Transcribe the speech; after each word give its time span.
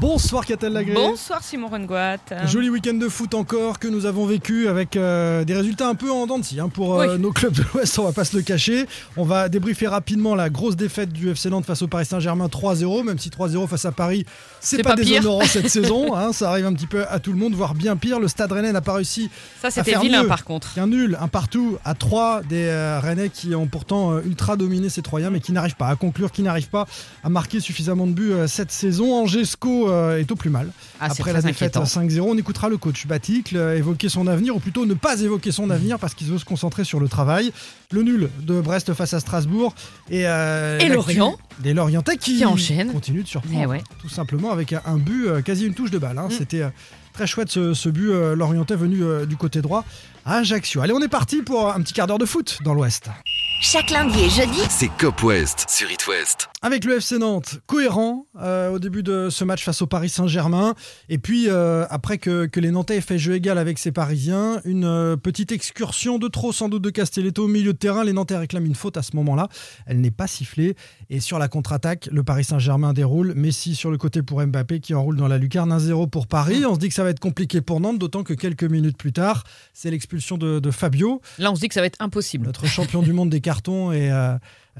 Bonsoir 0.00 0.46
Catel 0.46 0.72
Lagré. 0.72 0.94
Bonsoir 0.94 1.42
Simon 1.44 1.68
Rengoat. 1.68 2.16
Joli 2.46 2.70
week-end 2.70 2.94
de 2.94 3.08
foot 3.08 3.34
encore 3.34 3.78
que 3.78 3.86
nous 3.86 4.06
avons 4.06 4.24
vécu 4.26 4.66
avec 4.66 4.96
euh, 4.96 5.44
des 5.44 5.54
résultats 5.54 5.86
un 5.86 5.94
peu 5.94 6.10
en 6.10 6.26
dents 6.26 6.38
de 6.38 6.44
scie, 6.44 6.58
hein, 6.58 6.68
pour 6.70 6.98
euh, 7.00 7.14
Oui. 7.14 7.20
nos 7.20 7.30
clubs 7.30 7.52
de 7.52 7.62
l'Ouest, 7.72 7.98
on 7.98 8.04
va 8.04 8.12
pas 8.12 8.24
se 8.24 8.34
le 8.36 8.42
cacher. 8.42 8.86
On 9.16 9.24
va 9.24 9.48
débriefer 9.50 9.86
rapidement 9.86 10.34
la 10.34 10.48
grosse 10.50 10.76
défaite 10.76 11.12
du 11.12 11.30
FC 11.30 11.50
Nantes 11.50 11.66
face 11.66 11.82
au 11.82 11.88
Paris 11.88 12.06
Saint-Germain 12.06 12.46
3-0, 12.46 13.04
même 13.04 13.18
si 13.18 13.28
3-0 13.28 13.68
face 13.68 13.84
à 13.84 13.92
Paris, 13.92 14.24
c'est 14.60 14.82
pas, 14.82 14.90
pas 14.90 14.96
déshonorant 14.96 15.44
cette 15.44 15.68
saison, 15.68 16.16
hein, 16.16 16.32
ça 16.32 16.48
arrive 16.50 16.66
un 16.66 16.72
petit 16.72 16.86
peu 16.86 17.04
à 17.08 17.18
tout 17.20 17.30
le 17.32 17.38
monde, 17.38 17.52
voire 17.54 17.74
bien 17.74 17.96
pire. 17.96 18.18
Le 18.18 18.28
Stade 18.28 18.50
Rennais 18.50 18.72
n'a 18.72 18.80
pas 18.80 18.94
réussi 18.94 19.30
Ça 19.60 19.68
à 19.68 19.70
c'était 19.70 19.90
faire 19.92 20.00
vilain 20.00 20.22
mieux 20.22 20.28
par 20.28 20.44
contre. 20.44 20.72
qu'un 20.74 20.86
nul, 20.88 21.16
un 21.20 21.28
partout 21.28 21.76
à 21.84 21.94
3 21.94 22.42
des 22.48 22.64
euh, 22.66 22.98
Rennais 22.98 23.28
qui 23.28 23.54
ont 23.54 23.66
pourtant 23.66 24.12
euh, 24.14 24.22
ultra 24.24 24.56
dominé 24.56 24.88
ces 24.88 25.02
Troyens 25.02 25.30
mais 25.30 25.40
qui 25.40 25.52
n'arrivent 25.52 25.76
pas 25.76 25.88
à 25.88 25.96
conclure, 25.96 26.32
qui 26.32 26.42
n'arrivent 26.42 26.70
pas 26.70 26.86
à 27.22 27.28
marquer 27.28 27.60
suffisamment 27.60 28.06
de 28.06 28.12
buts 28.12 28.32
cette 28.48 28.72
saison. 28.72 29.14
Angesco 29.14 29.81
euh, 29.88 30.18
est 30.18 30.30
au 30.30 30.36
plus 30.36 30.50
mal. 30.50 30.70
Ah, 31.00 31.06
Après 31.10 31.32
la 31.32 31.42
défaite 31.42 31.76
inquiétant. 31.76 32.00
5-0, 32.00 32.20
on 32.22 32.36
écoutera 32.38 32.68
le 32.68 32.76
coach 32.76 33.06
Baticle 33.06 33.56
évoquer 33.76 34.08
son 34.08 34.26
avenir, 34.26 34.54
ou 34.56 34.60
plutôt 34.60 34.86
ne 34.86 34.94
pas 34.94 35.20
évoquer 35.20 35.52
son 35.52 35.70
avenir 35.70 35.98
parce 35.98 36.14
qu'il 36.14 36.26
veut 36.28 36.38
se 36.38 36.44
concentrer 36.44 36.84
sur 36.84 37.00
le 37.00 37.08
travail. 37.08 37.52
Le 37.90 38.02
nul 38.02 38.30
de 38.40 38.60
Brest 38.60 38.92
face 38.94 39.14
à 39.14 39.20
Strasbourg. 39.20 39.74
Et, 40.10 40.26
euh, 40.26 40.78
Et 40.78 40.88
Lorient. 40.88 41.36
Lorientais 41.64 42.16
qui, 42.16 42.38
Qui 42.38 42.44
enchaînent. 42.44 42.92
continuent 42.92 43.22
de 43.22 43.28
surprendre. 43.28 43.60
Eh 43.62 43.66
ouais. 43.66 43.82
Tout 44.00 44.08
simplement 44.08 44.50
avec 44.52 44.72
un- 44.72 44.98
but, 44.98 45.26
euh, 45.28 45.42
quasi 45.42 45.66
une 45.66 45.74
touche 45.74 45.90
de 45.90 45.98
balle. 45.98 46.18
hein. 46.18 46.28
Mm. 46.28 46.34
C'était 46.36 46.62
euh, 46.62 46.68
très 47.12 47.26
chouette 47.26 47.50
ce, 47.50 47.74
ce 47.74 47.88
but 47.88 48.10
Lorientais 48.34 48.76
venu 48.76 49.00
du 49.26 49.36
côté 49.36 49.60
droit 49.60 49.84
à 50.24 50.36
Ajaccio. 50.38 50.80
Allez, 50.80 50.92
on 50.92 51.00
est 51.00 51.08
parti 51.08 51.42
pour 51.42 51.68
un 51.72 51.80
petit 51.82 51.92
quart 51.92 52.06
d'heure 52.06 52.18
de 52.18 52.24
foot 52.26 52.58
dans 52.64 52.74
l'Ouest. 52.74 53.10
Chaque 53.64 53.90
lundi 53.90 54.18
et 54.18 54.28
jeudi, 54.28 54.58
C'est 54.68 54.88
Cop 54.98 55.22
West 55.22 55.66
sur 55.68 55.88
It 55.88 56.08
West. 56.08 56.48
Avec 56.62 56.84
le 56.84 56.96
FC 56.96 57.18
Nantes, 57.18 57.60
cohérent 57.66 58.26
euh, 58.40 58.70
au 58.72 58.80
début 58.80 59.04
de 59.04 59.28
ce 59.30 59.44
match 59.44 59.62
face 59.62 59.82
au 59.82 59.86
Paris 59.86 60.08
Saint-Germain. 60.08 60.74
Et 61.08 61.18
puis, 61.18 61.48
euh, 61.48 61.86
après 61.88 62.18
que, 62.18 62.46
que 62.46 62.58
les 62.58 62.72
Nantais 62.72 62.96
aient 62.96 63.00
fait 63.00 63.18
jeu 63.18 63.34
égal 63.34 63.58
avec 63.58 63.78
ces 63.78 63.92
Parisiens, 63.92 64.60
une 64.64 64.84
euh, 64.84 65.16
petite 65.16 65.52
excursion 65.52 66.18
de 66.18 66.26
trop 66.26 66.50
sans 66.52 66.68
doute 66.68 66.82
de 66.82 66.90
Castelletto 66.90 67.44
au 67.44 67.48
milieu 67.48 67.72
de 67.72 67.78
terrain. 67.78 68.02
Les 68.02 68.12
Nantais 68.12 68.36
réclament 68.36 68.66
une 68.66 68.74
faute 68.74 68.96
à 68.96 69.02
ce 69.02 69.14
moment-là. 69.14 69.46
Elle 69.86 70.00
n'est 70.00 70.10
pas 70.10 70.26
sifflée. 70.26 70.74
Et 71.08 71.20
sur 71.20 71.38
la 71.38 71.46
contre-attaque, 71.46 72.08
le 72.10 72.24
Paris 72.24 72.42
Saint-Germain 72.44 72.92
déroule. 72.92 73.32
Messi 73.36 73.76
sur 73.76 73.92
le 73.92 73.96
côté 73.98 74.22
pour 74.22 74.44
Mbappé 74.44 74.80
qui 74.80 74.92
enroule 74.92 75.16
dans 75.16 75.28
la 75.28 75.38
lucarne 75.38 75.72
1-0 75.72 76.10
pour 76.10 76.26
Paris. 76.26 76.66
On 76.66 76.74
se 76.74 76.80
dit 76.80 76.88
que 76.88 76.94
ça 76.94 77.04
va 77.04 77.10
être 77.10 77.20
compliqué 77.20 77.60
pour 77.60 77.78
Nantes, 77.78 78.00
d'autant 78.00 78.24
que 78.24 78.34
quelques 78.34 78.64
minutes 78.64 78.96
plus 78.96 79.12
tard, 79.12 79.44
c'est 79.72 79.92
l'expulsion 79.92 80.36
de, 80.36 80.58
de 80.58 80.70
Fabio 80.72 81.20
Là 81.38 81.52
on 81.52 81.54
se 81.54 81.60
dit 81.60 81.68
que 81.68 81.74
ça 81.74 81.80
va 81.80 81.86
être 81.86 82.00
impossible. 82.00 82.46
notre 82.46 82.66
champion 82.66 83.02
du 83.02 83.12
monde 83.12 83.30
des 83.30 83.40
cartons 83.52 83.92
est 83.92 84.10
euh, 84.10 84.36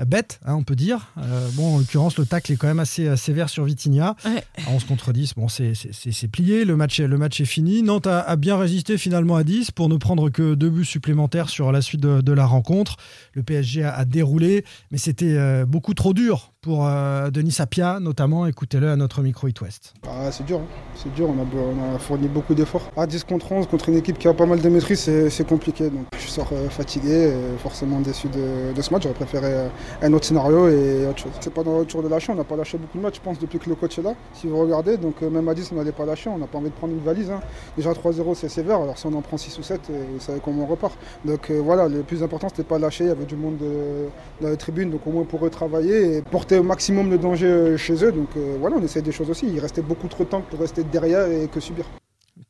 bête, 0.07 0.41
hein, 0.47 0.55
on 0.55 0.63
peut 0.63 0.75
dire. 0.77 1.13
Euh, 1.19 1.49
bon, 1.55 1.75
en 1.75 1.79
l'occurrence, 1.79 2.17
le 2.17 2.25
tacle 2.25 2.51
est 2.53 2.57
quand 2.57 2.67
même 2.67 2.81
assez 2.81 3.15
sévère 3.19 3.51
sur 3.51 3.65
Vitinha. 3.65 4.17
Ouais. 4.25 4.43
À 4.67 4.71
11 4.71 4.85
contre 4.85 5.13
10, 5.13 5.35
bon, 5.35 5.49
c'est- 5.49 5.75
c'est 5.75 5.93
c'est- 5.93 6.13
c'est 6.13 6.29
plié, 6.29 6.65
le 6.65 6.75
match, 6.77 6.99
est, 6.99 7.07
le 7.07 7.19
match 7.19 7.39
est 7.41 7.45
fini. 7.45 7.83
Nantes 7.83 8.07
a, 8.07 8.21
a 8.21 8.37
bien 8.37 8.57
résisté 8.57 8.97
finalement 8.97 9.37
à 9.37 9.45
10 9.45 9.71
pour 9.73 9.91
ne 9.91 9.97
prendre 9.97 10.31
que 10.31 10.55
deux 10.55 10.71
buts 10.71 10.87
supplémentaires 10.87 11.51
sur 11.51 11.71
la 11.71 11.83
suite 11.83 12.01
de, 12.01 12.23
de 12.23 12.33
la 12.33 12.47
rencontre. 12.47 12.97
Le 13.35 13.43
PSG 13.43 13.85
a, 13.85 13.95
a 13.95 14.05
déroulé, 14.07 14.65
mais 14.91 14.99
c'était 14.99 15.37
euh, 15.37 15.67
beaucoup 15.67 15.93
trop 15.93 16.15
dur 16.15 16.52
pour 16.63 16.87
euh, 16.87 17.31
Denis 17.31 17.51
Sapia, 17.51 17.99
notamment. 17.99 18.47
Écoutez-le 18.47 18.89
à 18.89 18.95
notre 18.95 19.21
micro 19.21 19.49
It 19.49 19.61
West. 19.61 19.95
Ah, 20.07 20.31
c'est 20.31 20.47
dur, 20.47 20.61
hein. 20.61 20.67
c'est 20.95 21.13
dur, 21.13 21.29
on 21.29 21.95
a, 21.95 21.99
fourni 21.99 22.29
beaucoup 22.29 22.55
d'efforts. 22.55 22.89
À 22.97 23.05
10 23.05 23.25
contre 23.25 23.51
11, 23.51 23.67
contre 23.67 23.89
une 23.89 23.97
équipe 23.97 24.17
qui 24.17 24.29
a 24.29 24.33
pas 24.33 24.47
mal 24.47 24.61
de 24.61 24.69
maîtrise, 24.69 25.11
c'est 25.29 25.47
compliqué. 25.47 25.91
Donc 25.91 26.07
je 26.17 26.29
sors 26.29 26.49
euh, 26.53 26.69
fatigué, 26.69 27.33
euh, 27.33 27.57
forcément 27.59 27.99
déçu 27.99 28.29
de, 28.29 28.81
ce 28.81 28.93
match. 28.93 29.03
J'aurais 29.03 29.15
préféré 29.15 29.69
un 30.03 30.13
autre 30.13 30.25
scénario 30.25 30.69
et 30.69 31.05
autre 31.09 31.19
chose. 31.19 31.33
C'est 31.41 31.53
pas 31.53 31.65
dans 31.65 31.79
notre 31.79 31.91
tour 31.91 32.03
de 32.05 32.09
lâcher, 32.09 32.31
on 32.31 32.37
n'a 32.37 32.45
pas 32.45 32.57
lâché 32.57 32.79
beaucoup 32.79 32.97
de 32.97 33.03
matchs, 33.03 33.17
je 33.17 33.23
pense, 33.23 33.41
depuis 33.41 33.59
que 33.59 33.69
le 33.69 33.75
coach 33.75 33.99
est 33.99 34.03
là. 34.03 34.15
Si 34.33 34.47
vous 34.47 34.59
regardez, 34.59 34.97
donc 34.99 35.21
même 35.21 35.49
à 35.49 35.55
10, 35.55 35.71
on 35.73 35.77
n'allait 35.77 35.91
pas 35.91 36.07
lâcher, 36.07 36.31
on 36.31 36.39
n'a 36.39 36.47
pas 36.47 36.59
envie 36.59 36.71
de 36.71 36.75
prendre 36.75 36.93
une 36.93 37.03
valise. 37.03 37.31
hein. 37.33 37.41
Déjà 37.77 37.91
3-0, 37.91 38.37
c'est 38.37 38.49
sévère, 38.49 38.81
alors 38.81 38.97
si 38.97 39.07
on 39.07 39.15
en 39.15 39.23
prend 39.23 39.37
6 39.37 39.59
ou 39.59 39.65
7, 39.65 39.81
euh, 39.91 40.05
vous 40.15 40.21
savez 40.21 40.41
comment 40.45 40.63
on 40.63 40.67
repart. 40.67 40.97
Donc 41.25 41.51
voilà, 41.51 41.89
le 41.89 42.03
plus 42.05 42.23
important, 42.23 42.49
c'était 42.49 42.63
pas 42.63 42.79
lâcher, 42.79 43.05
il 43.05 43.09
y 43.09 43.11
avait 43.11 43.25
du 43.25 43.37
monde 43.37 43.59
dans 44.41 44.49
les 44.49 44.57
tribunes, 44.57 44.91
donc 44.91 45.05
au 45.09 45.11
moins 45.11 45.25
pour 45.25 45.45
eux 45.45 45.51
travailler 45.51 46.19
et 46.19 46.23
porter 46.23 46.52
au 46.59 46.63
maximum 46.63 47.11
le 47.11 47.19
danger 47.19 47.47
euh, 47.47 47.77
chez 47.77 48.05
eux. 48.05 48.13
Donc 48.13 48.29
euh, 48.37 48.57
voilà, 48.61 48.77
on 48.77 48.83
essaie 48.83 49.03
des 49.03 49.13
choses 49.13 49.31
aussi. 49.31 49.47
Il 49.47 49.61
restait 49.61 49.83
beaucoup 49.83 50.09
trop 50.09 50.25
de 50.25 50.29
temps 50.29 50.43
pour 50.43 50.61
rester 50.61 50.83
derrière 50.85 51.27
et 51.31 51.49
que 51.49 51.61
subir. 51.61 51.85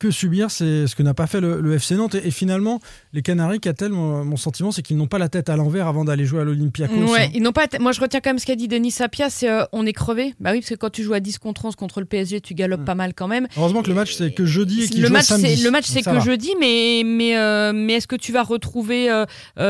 Que 0.03 0.11
subir, 0.11 0.51
c'est 0.51 0.89
ce 0.89 0.97
que 0.97 1.03
n'a 1.05 1.15
pas 1.15 1.29
fait 1.29 1.41
le, 1.41 1.61
le 1.61 1.75
FC 1.75 1.95
Nantes. 1.95 2.17
Et, 2.17 2.27
et 2.27 2.31
finalement, 2.33 2.81
les 3.13 3.23
Canaries, 3.23 3.61
qu'a-t-elle 3.61 3.93
mon, 3.93 4.25
mon 4.25 4.37
sentiment, 4.37 4.73
c'est 4.73 4.83
qu'ils 4.83 4.97
n'ont 4.97 5.07
pas 5.07 5.19
la 5.19 5.29
tête 5.29 5.49
à 5.49 5.55
l'envers 5.55 5.87
avant 5.87 6.05
d'aller 6.05 6.25
jouer 6.25 6.41
à 6.41 6.45
l'Olympiakos. 6.45 6.93
Ouais, 7.13 7.27
hein. 7.27 7.31
ils 7.35 7.41
n'ont 7.41 7.53
pas. 7.53 7.67
Moi, 7.79 7.93
je 7.93 8.01
retiens 8.01 8.19
quand 8.19 8.31
même 8.31 8.41
ce 8.41 8.47
qu'a 8.47 8.57
dit 8.57 8.67
Denis 8.67 8.91
Sapia, 8.91 9.31
c'est 9.31 9.49
euh, 9.49 9.63
on 9.71 9.87
est 9.87 9.93
crevé. 9.93 10.35
Bah 10.41 10.51
oui, 10.53 10.59
parce 10.59 10.71
que 10.71 10.75
quand 10.75 10.91
tu 10.91 11.05
joues 11.05 11.13
à 11.13 11.21
10 11.21 11.39
contre 11.39 11.67
11 11.67 11.77
contre 11.77 12.01
le 12.01 12.07
PSG, 12.07 12.41
tu 12.41 12.55
galopes 12.55 12.81
Mm. 12.81 12.85
pas 12.85 12.95
mal 12.97 13.15
quand 13.15 13.29
même. 13.29 13.47
Heureusement 13.57 13.83
que 13.83 13.91
le 13.91 13.95
match, 13.95 14.13
c'est 14.15 14.33
que 14.35 14.45
jeudi 14.45 14.83
et 14.83 14.89
qu'il 14.89 15.03
Le 15.03 15.07
joue 15.07 15.13
match, 15.13 15.27
samedi. 15.27 15.63
le 15.63 15.71
match, 15.71 15.85
c'est 15.87 16.03
que 16.03 16.11
va. 16.11 16.19
jeudi, 16.19 16.51
mais 16.59 17.03
mais 17.07 17.37
euh, 17.37 17.73
mais 17.73 17.93
est-ce 17.93 18.09
que 18.09 18.17
tu 18.17 18.33
vas 18.33 18.43
retrouver 18.43 19.09
euh, 19.09 19.25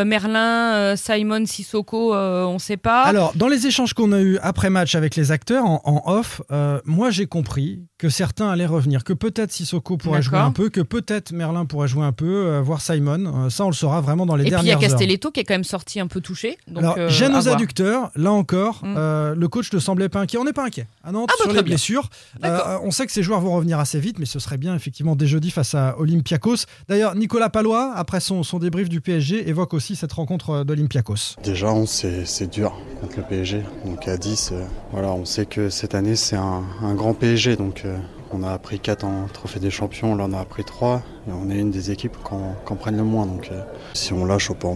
Merlin, 0.07 0.95
Simon, 0.97 1.45
Sissoko 1.47 2.15
On 2.15 2.59
sait 2.59 2.77
pas. 2.79 3.03
Alors, 3.03 3.33
dans 3.37 3.49
les 3.49 3.67
échanges 3.67 3.93
qu'on 3.93 4.13
a 4.13 4.21
eus 4.23 4.39
après 4.43 4.71
match 4.71 4.95
avec 4.95 5.17
les 5.17 5.31
acteurs 5.31 5.65
en, 5.67 5.83
en 5.85 6.11
off, 6.11 6.41
moi 6.87 7.11
j'ai 7.11 7.27
compris 7.27 7.83
que 7.99 8.09
certains 8.09 8.49
allaient 8.49 8.67
revenir, 8.67 9.05
que 9.05 9.13
peut-être 9.13 9.53
Sissoko 9.53 9.97
pourrait 9.97 10.22
jouer 10.23 10.39
un 10.39 10.51
peu, 10.53 10.69
que 10.71 10.81
peut-être 10.81 11.33
Merlin 11.33 11.65
pourrait 11.67 11.89
jouer 11.89 12.05
un 12.05 12.13
peu, 12.13 12.47
euh, 12.47 12.61
voire 12.63 12.81
Simon. 12.81 13.45
Euh, 13.47 13.51
ça, 13.51 13.65
on 13.65 13.69
le 13.69 13.75
saura 13.75 14.01
vraiment 14.01 14.25
dans 14.27 14.37
les 14.37 14.45
Et 14.45 14.47
puis 14.47 14.51
il 14.51 14.53
y 14.53 14.57
a 14.57 14.63
dernières 14.63 14.77
heures. 14.77 14.91
Castelletto 14.99 15.31
qui 15.31 15.41
est 15.41 15.45
quand 15.45 15.55
même 15.55 15.65
sorti 15.65 16.01
un 16.01 16.07
peu 16.07 16.21
touché. 16.21 16.57
Donc, 16.69 16.79
Alors, 16.79 16.95
euh, 16.99 17.09
aux 17.09 17.41
voir. 17.41 17.55
adducteurs, 17.55 18.11
là 18.17 18.33
encore, 18.33 18.81
Mm. 18.83 18.95
euh, 18.97 19.35
le 19.35 19.49
coach 19.49 19.73
ne 19.73 19.79
semblait 19.79 20.09
pas 20.09 20.21
inquiet. 20.21 20.39
On 20.39 20.45
n'est 20.45 20.53
pas 20.53 20.65
inquiet 20.65 20.87
à 21.05 21.13
Nantes 21.13 21.29
Ah 21.31 21.35
bah, 21.39 21.45
sur 21.45 21.45
très 21.51 21.57
les 21.59 21.63
bien. 21.63 21.71
blessures. 21.73 22.09
Euh, 22.45 22.79
on 22.83 22.91
sait 22.91 23.07
que 23.07 23.13
ces 23.13 23.23
joueurs 23.23 23.41
vont 23.41 23.55
revenir 23.55 23.79
assez 23.79 23.99
vite, 24.01 24.19
mais 24.19 24.27
ce 24.27 24.39
serait 24.39 24.59
bien 24.59 24.75
effectivement 24.75 25.17
dès 25.17 25.27
jeudi 25.27 25.51
face 25.51 25.75
à 25.75 25.97
Olympiakos. 25.99 26.65
D'ailleurs, 26.89 27.15
Nicolas 27.15 27.51
Palois, 27.51 27.93
après 27.97 28.21
son, 28.21 28.43
son 28.43 28.59
débrief 28.59 28.89
du 28.89 29.01
PSG, 29.01 29.49
évoque 29.49 29.75
aussi 29.75 29.97
cette 29.97 30.13
rencontre 30.13 30.65
d'Olympiakos. 30.65 31.37
Déjà, 31.43 31.73
on 31.73 31.87
c'est 31.87 32.25
c'est 32.27 32.51
dur 32.51 32.73
contre 33.01 33.17
le 33.19 33.23
PSG. 33.25 33.63
Donc 33.85 34.07
à 34.09 34.17
10, 34.17 34.51
euh, 34.53 34.65
voilà, 34.93 35.09
on 35.13 35.25
sait 35.25 35.47
que 35.47 35.69
cette 35.71 35.95
année 35.95 36.17
c'est 36.17 36.37
un, 36.37 36.63
un 36.83 36.95
grand 36.95 37.15
PSG. 37.15 37.57
Donc 37.57 37.83
euh, 37.85 37.97
on 38.33 38.43
a 38.43 38.51
appris 38.51 38.81
4 38.81 39.05
en 39.05 39.27
trophée 39.33 39.61
des 39.61 39.71
champions, 39.71 40.15
là 40.15 40.27
on 40.29 40.33
a 40.33 40.41
appris 40.41 40.65
3. 40.65 41.03
Et 41.29 41.31
on 41.33 41.51
est 41.51 41.59
une 41.59 41.71
des 41.71 41.91
équipes 41.91 42.17
qui 42.27 42.35
en, 42.35 42.57
qui 42.67 42.73
en 42.73 42.77
prennent 42.77 42.97
le 42.97 43.05
moins. 43.05 43.27
Donc 43.27 43.49
euh, 43.53 43.63
si 43.95 44.13
on 44.13 44.25
lâche, 44.25 44.51
on 44.51 44.55
peut, 44.55 44.69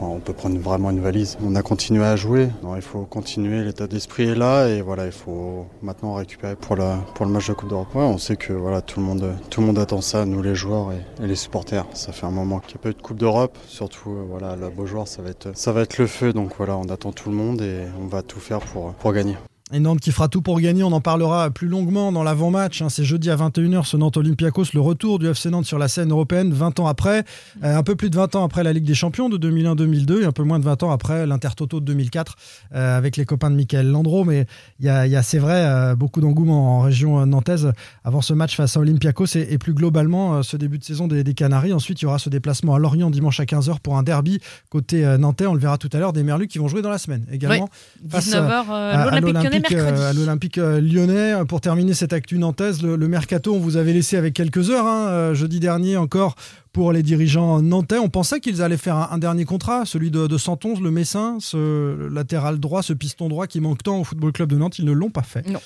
on 0.00 0.18
peut- 0.18 0.32
prendre 0.32 0.58
vraiment 0.58 0.90
une 0.90 1.00
valise. 1.00 1.36
On 1.44 1.54
a 1.54 1.62
continué 1.62 2.04
à 2.04 2.16
jouer. 2.16 2.48
Il 2.74 2.82
faut 2.82 3.02
continuer. 3.02 3.62
L'état 3.64 3.86
d'esprit 3.86 4.28
est 4.28 4.34
là 4.34 4.68
et 4.68 4.80
voilà, 4.80 5.06
il 5.06 5.12
faut 5.12 5.66
maintenant 5.82 6.14
récupérer 6.14 6.56
pour, 6.56 6.76
le 6.76 7.26
match 7.26 7.48
de 7.48 7.52
Coupe 7.52 7.68
d'Europe. 7.68 7.88
On 7.94 8.16
sait 8.16 8.36
que 8.36 8.52
voilà, 8.52 8.80
tout 8.80 9.00
le 9.00 9.06
monde, 9.06 9.78
attend 9.78 10.00
ça, 10.00 10.24
nous 10.24 10.42
les 10.42 10.54
joueurs 10.54 10.92
et, 10.92 11.26
les 11.26 11.34
supporters. 11.34 11.84
Ça 11.92 12.12
fait 12.12 12.26
un 12.26 12.30
moment 12.30 12.60
qu'il 12.60 12.76
n'y 12.76 12.80
a 12.80 12.82
pas 12.82 12.88
eu 12.90 12.94
de 12.94 13.02
Coupe 13.02 13.18
d'Europe. 13.18 13.58
Surtout, 13.66 14.10
euh, 14.10 14.24
voilà, 14.28 14.56
la 14.56 14.70
Beaujoire, 14.70 15.06
ça 15.06 15.20
va 15.20 15.30
être, 15.30 15.50
ça 15.54 15.72
va 15.72 15.82
être 15.82 15.98
le 15.98 16.06
feu. 16.06 16.32
Donc 16.32 16.52
voilà, 16.56 16.76
on 16.76 16.88
attend 16.88 17.12
tout 17.12 17.28
le 17.28 17.36
monde 17.36 17.60
et 17.60 17.84
on 18.00 18.06
va 18.06 18.22
tout 18.22 18.40
faire 18.40 18.60
pour 18.60 19.12
gagner. 19.12 19.36
Et 19.72 19.78
Nantes 19.78 20.00
qui 20.00 20.10
fera 20.10 20.26
tout 20.28 20.42
pour 20.42 20.58
gagner, 20.60 20.82
on 20.82 20.90
en 20.92 21.00
parlera 21.00 21.48
plus 21.50 21.68
longuement 21.68 22.10
dans 22.10 22.24
l'avant-match. 22.24 22.82
hein. 22.82 22.88
C'est 22.88 23.04
jeudi 23.04 23.30
à 23.30 23.36
21h 23.36 23.84
ce 23.86 23.96
Nantes 23.96 24.16
Olympiakos, 24.16 24.64
le 24.74 24.80
retour 24.80 25.18
du 25.20 25.28
FC 25.28 25.48
Nantes 25.48 25.64
sur 25.66 25.78
la 25.78 25.86
scène 25.86 26.10
européenne 26.10 26.52
20 26.52 26.80
ans 26.80 26.86
après, 26.88 27.24
euh, 27.62 27.76
un 27.76 27.82
peu 27.84 27.94
plus 27.94 28.10
de 28.10 28.16
20 28.16 28.34
ans 28.34 28.44
après 28.44 28.64
la 28.64 28.72
Ligue 28.72 28.84
des 28.84 28.94
Champions 28.94 29.28
de 29.28 29.36
2001-2002 29.38 30.22
et 30.22 30.24
un 30.24 30.32
peu 30.32 30.42
moins 30.42 30.58
de 30.58 30.64
20 30.64 30.82
ans 30.82 30.90
après 30.90 31.24
l'Intertoto 31.26 31.78
de 31.78 31.84
2004 31.84 32.34
euh, 32.74 32.98
avec 32.98 33.16
les 33.16 33.24
copains 33.24 33.48
de 33.50 33.54
Michael 33.54 33.86
Landreau. 33.88 34.24
Mais 34.24 34.46
il 34.80 34.86
y 34.86 34.88
a, 34.88 35.06
il 35.06 35.12
y 35.12 35.16
a, 35.16 35.22
c'est 35.22 35.38
vrai, 35.38 35.64
euh, 35.64 35.94
beaucoup 35.94 36.20
d'engouement 36.20 36.78
en 36.78 36.80
région 36.80 37.24
nantaise 37.24 37.70
avant 38.02 38.22
ce 38.22 38.34
match 38.34 38.56
face 38.56 38.76
à 38.76 38.80
Olympiakos 38.80 39.36
et, 39.36 39.46
et 39.50 39.58
plus 39.58 39.74
globalement 39.74 40.42
ce 40.42 40.56
début 40.56 40.78
de 40.78 40.84
saison 40.84 41.06
des, 41.06 41.22
des 41.22 41.34
Canaries. 41.34 41.72
Ensuite, 41.72 42.02
il 42.02 42.06
y 42.06 42.08
aura 42.08 42.18
ce 42.18 42.28
déplacement 42.28 42.74
à 42.74 42.78
Lorient 42.80 43.10
dimanche 43.10 43.38
à 43.38 43.44
15h 43.44 43.78
pour 43.80 43.96
un 43.96 44.02
derby 44.02 44.40
côté 44.68 45.04
nantais. 45.18 45.46
On 45.46 45.54
le 45.54 45.60
verra 45.60 45.78
tout 45.78 45.90
à 45.92 45.98
l'heure, 45.98 46.12
des 46.12 46.24
Merlus 46.24 46.48
qui 46.48 46.58
vont 46.58 46.66
jouer 46.66 46.82
dans 46.82 46.90
la 46.90 46.98
semaine 46.98 47.24
également. 47.30 47.68
face, 48.08 48.26
19h, 48.34 48.70
à- 48.70 49.02
à 49.36 49.59
l'Olympique 49.60 49.78
euh, 49.78 50.10
à 50.10 50.12
l'Olympique 50.12 50.58
euh, 50.58 50.80
lyonnais. 50.80 51.44
Pour 51.46 51.60
terminer 51.60 51.94
cette 51.94 52.12
actu 52.12 52.38
nantaise, 52.38 52.82
le, 52.82 52.96
le 52.96 53.08
mercato, 53.08 53.54
on 53.54 53.58
vous 53.58 53.76
avait 53.76 53.92
laissé 53.92 54.16
avec 54.16 54.34
quelques 54.34 54.70
heures, 54.70 54.86
hein, 54.86 55.08
euh, 55.08 55.34
jeudi 55.34 55.60
dernier 55.60 55.96
encore, 55.96 56.34
pour 56.72 56.92
les 56.92 57.02
dirigeants 57.02 57.60
nantais. 57.62 57.98
On 57.98 58.08
pensait 58.08 58.40
qu'ils 58.40 58.62
allaient 58.62 58.76
faire 58.76 58.96
un, 58.96 59.08
un 59.12 59.18
dernier 59.18 59.44
contrat, 59.44 59.84
celui 59.84 60.10
de, 60.10 60.26
de 60.26 60.38
111, 60.38 60.80
le 60.80 60.90
Messin, 60.90 61.38
ce 61.40 62.08
latéral 62.08 62.58
droit, 62.58 62.82
ce 62.82 62.92
piston 62.92 63.28
droit 63.28 63.46
qui 63.46 63.60
manque 63.60 63.82
tant 63.82 64.00
au 64.00 64.04
Football 64.04 64.32
Club 64.32 64.50
de 64.50 64.56
Nantes. 64.56 64.78
Ils 64.78 64.84
ne 64.84 64.92
l'ont 64.92 65.10
pas 65.10 65.22
fait. 65.22 65.48
Non. 65.48 65.60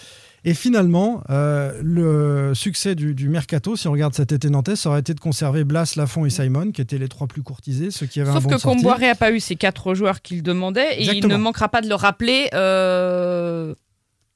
Et 0.47 0.53
finalement, 0.53 1.23
euh, 1.31 1.73
le 1.83 2.55
succès 2.55 2.95
du, 2.95 3.15
du 3.15 3.31
mercato, 3.31 3.77
si 3.77 3.89
on 3.89 3.93
regarde 3.93 4.13
cet 4.13 4.31
été 4.31 4.51
nantais, 4.51 4.77
ça 4.77 4.91
aurait 4.91 5.01
été 5.01 5.15
de 5.15 5.21
conserver 5.21 5.65
Blas, 5.65 5.95
Lafont 5.97 6.27
et 6.27 6.31
Simon, 6.31 6.71
qui 6.71 6.83
étaient 6.83 6.99
les 6.99 7.09
trois 7.09 7.27
plus 7.27 7.43
courtisés, 7.43 7.91
ceux 7.91 8.05
qui 8.05 8.21
avaient 8.21 8.31
un 8.31 8.35
Sauf 8.35 8.45
bon 8.45 8.51
que. 8.51 8.61
Comboiré 8.63 9.07
n'a 9.07 9.15
pas 9.15 9.33
eu 9.33 9.41
ces 9.41 9.57
quatre 9.57 9.95
joueurs 9.95 10.21
qu'il 10.21 10.43
demandait 10.43 11.01
et 11.01 11.17
il 11.17 11.27
ne 11.27 11.37
manquera 11.37 11.71
pas 11.71 11.81
de 11.81 11.89
le 11.89 11.95
rappeler 11.95 12.49
euh, 12.53 13.75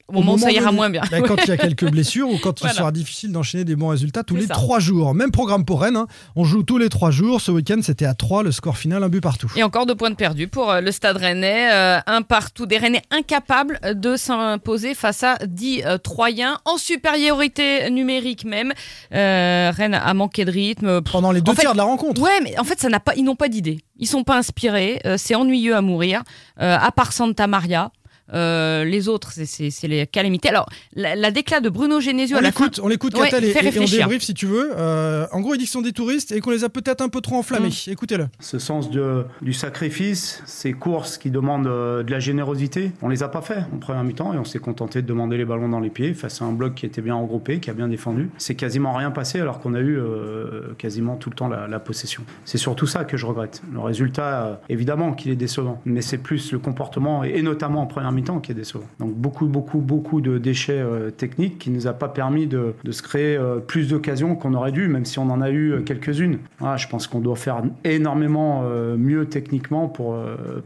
au 0.09 0.13
moment, 0.15 0.35
où 0.35 0.39
ça 0.39 0.51
ira 0.51 0.73
moins 0.73 0.89
bien. 0.91 1.03
Ben, 1.11 1.23
quand 1.23 1.37
il 1.45 1.49
y 1.49 1.53
a 1.53 1.57
quelques 1.59 1.89
blessures 1.91 2.29
ou 2.31 2.39
quand 2.43 2.59
Voilà. 2.61 2.75
il 2.75 2.77
sera 2.79 2.93
difficile 2.93 3.31
d'enchaîner 3.31 3.65
des 3.65 3.77
bons 3.77 3.89
résultats 3.89 4.23
tous 4.23 4.37
les 4.37 4.47
ça. 4.47 4.55
trois 4.55 4.79
jours. 4.81 5.15
Même 5.15 5.31
programme 5.31 5.65
pour 5.67 5.83
Rennes. 5.83 5.97
hein. 5.97 6.07
On 6.35 6.45
joue 6.45 6.63
tous 6.63 6.79
les 6.79 6.89
trois 6.89 7.11
jours. 7.11 7.41
Ce 7.43 7.51
week-end, 7.51 7.79
c'était 7.83 8.07
à 8.07 8.15
3, 8.15 8.43
le 8.43 8.51
score 8.53 8.79
final, 8.79 9.03
un 9.05 9.09
but 9.09 9.21
partout. 9.21 9.51
Et 9.57 9.63
encore 9.63 9.85
deux 9.87 9.95
points 9.95 10.11
de 10.11 10.15
perdu 10.17 10.49
pour 10.49 10.71
euh, 10.71 10.81
le 10.81 10.91
Stade 10.93 11.19
Rennais, 11.19 11.71
euh, 11.73 11.99
un 12.07 12.23
partout. 12.23 12.65
Des 12.67 12.79
Rennais 12.79 13.03
incapables 13.11 13.79
de 13.95 14.17
s'imposer 14.17 14.95
face 14.95 15.23
à 15.23 15.37
10 15.47 15.83
euh, 15.85 15.99
Troyens, 15.99 16.59
en 16.65 16.79
supériorité 16.79 17.91
numérique 17.91 18.45
même. 18.45 18.73
Euh, 19.15 19.71
Rennes 19.77 19.95
a 19.95 20.15
manqué 20.15 20.45
de 20.45 20.51
rythme. 20.51 21.03
Pendant 21.03 21.33
les 21.33 21.41
deux 21.41 21.53
En 21.53 21.55
fait, 21.55 21.61
tiers 21.63 21.73
de 21.73 21.79
la 21.79 21.85
rencontre. 21.85 22.21
Ouais, 22.23 22.41
mais 22.43 22.59
en 22.59 22.65
fait, 22.65 22.81
ça 22.81 22.89
n'a 22.89 23.01
pas, 23.01 23.15
ils 23.17 23.25
n'ont 23.25 23.37
pas 23.37 23.49
d'idée. 23.49 23.79
Ils 23.99 24.07
sont 24.07 24.25
pas 24.25 24.37
inspirés. 24.37 25.01
c'est 25.17 25.35
ennuyeux 25.35 25.75
à 25.77 25.81
mourir. 25.83 26.23
À 26.57 26.91
part 26.93 27.13
Santa 27.13 27.47
Maria. 27.47 27.91
Euh, 28.35 28.85
les 28.85 29.09
autres, 29.09 29.33
c'est- 29.33 29.87
les 29.89 30.07
calamités. 30.07 30.49
Alors, 30.49 30.67
la, 30.95 31.15
la 31.17 31.31
déclat 31.31 31.61
de 31.61 31.69
Bruno 31.69 32.01
Genesio 32.01 32.37
On 32.37 32.41
à 32.41 32.43
la 32.43 32.53
fin. 32.53 32.65
l'écoute, 32.65 32.81
on 32.83 32.89
l'écoute, 32.89 33.15
Ouais, 33.19 33.29
et, 33.31 33.47
et 33.47 33.59
on 33.59 33.61
réfléchir. 33.65 33.99
débrief 34.07 34.23
si 34.23 34.35
tu 34.35 34.47
veux. 34.47 34.73
Euh, 34.77 35.27
en 35.33 35.41
gros, 35.41 35.55
il 35.55 35.59
dit 35.59 35.65
que 35.65 35.69
ce 35.71 35.73
sont 35.75 35.83
des 35.83 35.93
touristes 35.93 36.33
et 36.33 36.41
qu'on 36.41 36.51
les 36.51 36.65
a 36.65 36.69
peut-être 36.69 37.01
un 37.01 37.09
peu 37.09 37.21
trop 37.21 37.37
enflammés. 37.37 37.69
Mm. 37.69 37.91
Écoutez-le. 37.91 38.27
Ce 38.41 38.59
sens 38.59 38.91
de, 38.91 39.25
du 39.41 39.53
sacrifice, 39.53 40.43
ces 40.47 40.73
courses 40.73 41.19
qui 41.19 41.31
demandent 41.31 41.67
euh, 41.67 42.03
de 42.03 42.11
la 42.11 42.19
générosité, 42.21 42.93
on 43.03 43.09
les 43.09 43.23
a 43.23 43.29
pas 43.29 43.41
fait 43.43 43.61
en 43.75 43.79
première 43.79 44.05
mi-temps 44.05 44.35
et 44.35 44.39
on 44.39 44.45
s'est 44.45 44.59
contenté 44.59 45.03
de 45.03 45.07
demander 45.07 45.37
les 45.37 45.45
ballons 45.45 45.69
dans 45.69 45.81
les 45.81 45.91
pieds 45.91 46.13
face 46.15 46.43
à 46.43 46.45
un 46.45 46.53
bloc 46.53 46.75
qui 46.75 46.87
était 46.87 47.01
bien 47.03 47.15
regroupé, 47.15 47.61
qui 47.61 47.71
a 47.71 47.75
bien 47.75 47.89
défendu. 47.89 48.31
C'est 48.39 48.55
quasiment 48.55 48.93
rien 48.93 49.11
passé 49.11 49.41
alors 49.41 49.61
qu'on 49.61 49.75
a 49.75 49.81
eu 49.81 49.97
euh, 49.99 50.75
quasiment 50.79 51.17
tout 51.17 51.31
le 51.31 51.37
temps 51.37 51.49
la, 51.49 51.67
la 51.69 51.79
possession. 51.81 52.23
C'est 52.45 52.59
surtout 52.59 52.87
ça 52.87 53.05
que 53.05 53.17
je 53.17 53.27
regrette. 53.27 53.63
Le 53.73 53.81
résultat, 53.81 54.45
euh, 54.47 54.55
évidemment 54.69 55.13
qu'il 55.13 55.31
est 55.31 55.37
décevant, 55.37 55.81
mais 55.85 56.03
c'est 56.03 56.19
plus 56.19 56.53
le 56.53 56.59
comportement 56.59 57.25
et, 57.25 57.31
et 57.37 57.43
notamment 57.43 57.83
en 57.83 57.87
première 57.87 58.13
mi-temps 58.13 58.18
qui 58.23 58.53
est 58.53 58.55
décevant. 58.55 58.85
Donc 58.99 59.15
beaucoup, 59.15 59.47
beaucoup, 59.47 59.79
beaucoup 59.79 60.21
de 60.21 60.39
déchets 60.39 60.81
euh, 60.81 61.11
techniques 61.11 61.59
qui 61.59 61.71
nous 61.71 61.87
a 61.87 61.93
pas 61.93 62.09
permis 62.09 62.47
de, 62.47 62.75
se 62.91 63.03
créer 63.03 63.37
euh, 63.37 63.59
plus 63.59 63.89
d'occasions 63.89 64.35
qu'on 64.37 64.55
aurait 64.55 64.73
dû, 64.73 64.89
même 64.89 65.05
si 65.05 65.19
on 65.19 65.31
en 65.31 65.41
a 65.41 65.51
eu 65.51 65.73
euh, 65.73 65.81
quelques-unes. 65.81 66.39
Voilà, 66.59 66.77
je 66.77 66.89
pense 66.89 67.07
qu'on 67.07 67.21
doit 67.21 67.37
faire 67.37 67.63
énormément 67.85 68.65
mieux 68.97 69.27
techniquement 69.27 69.89
pour, 69.89 70.17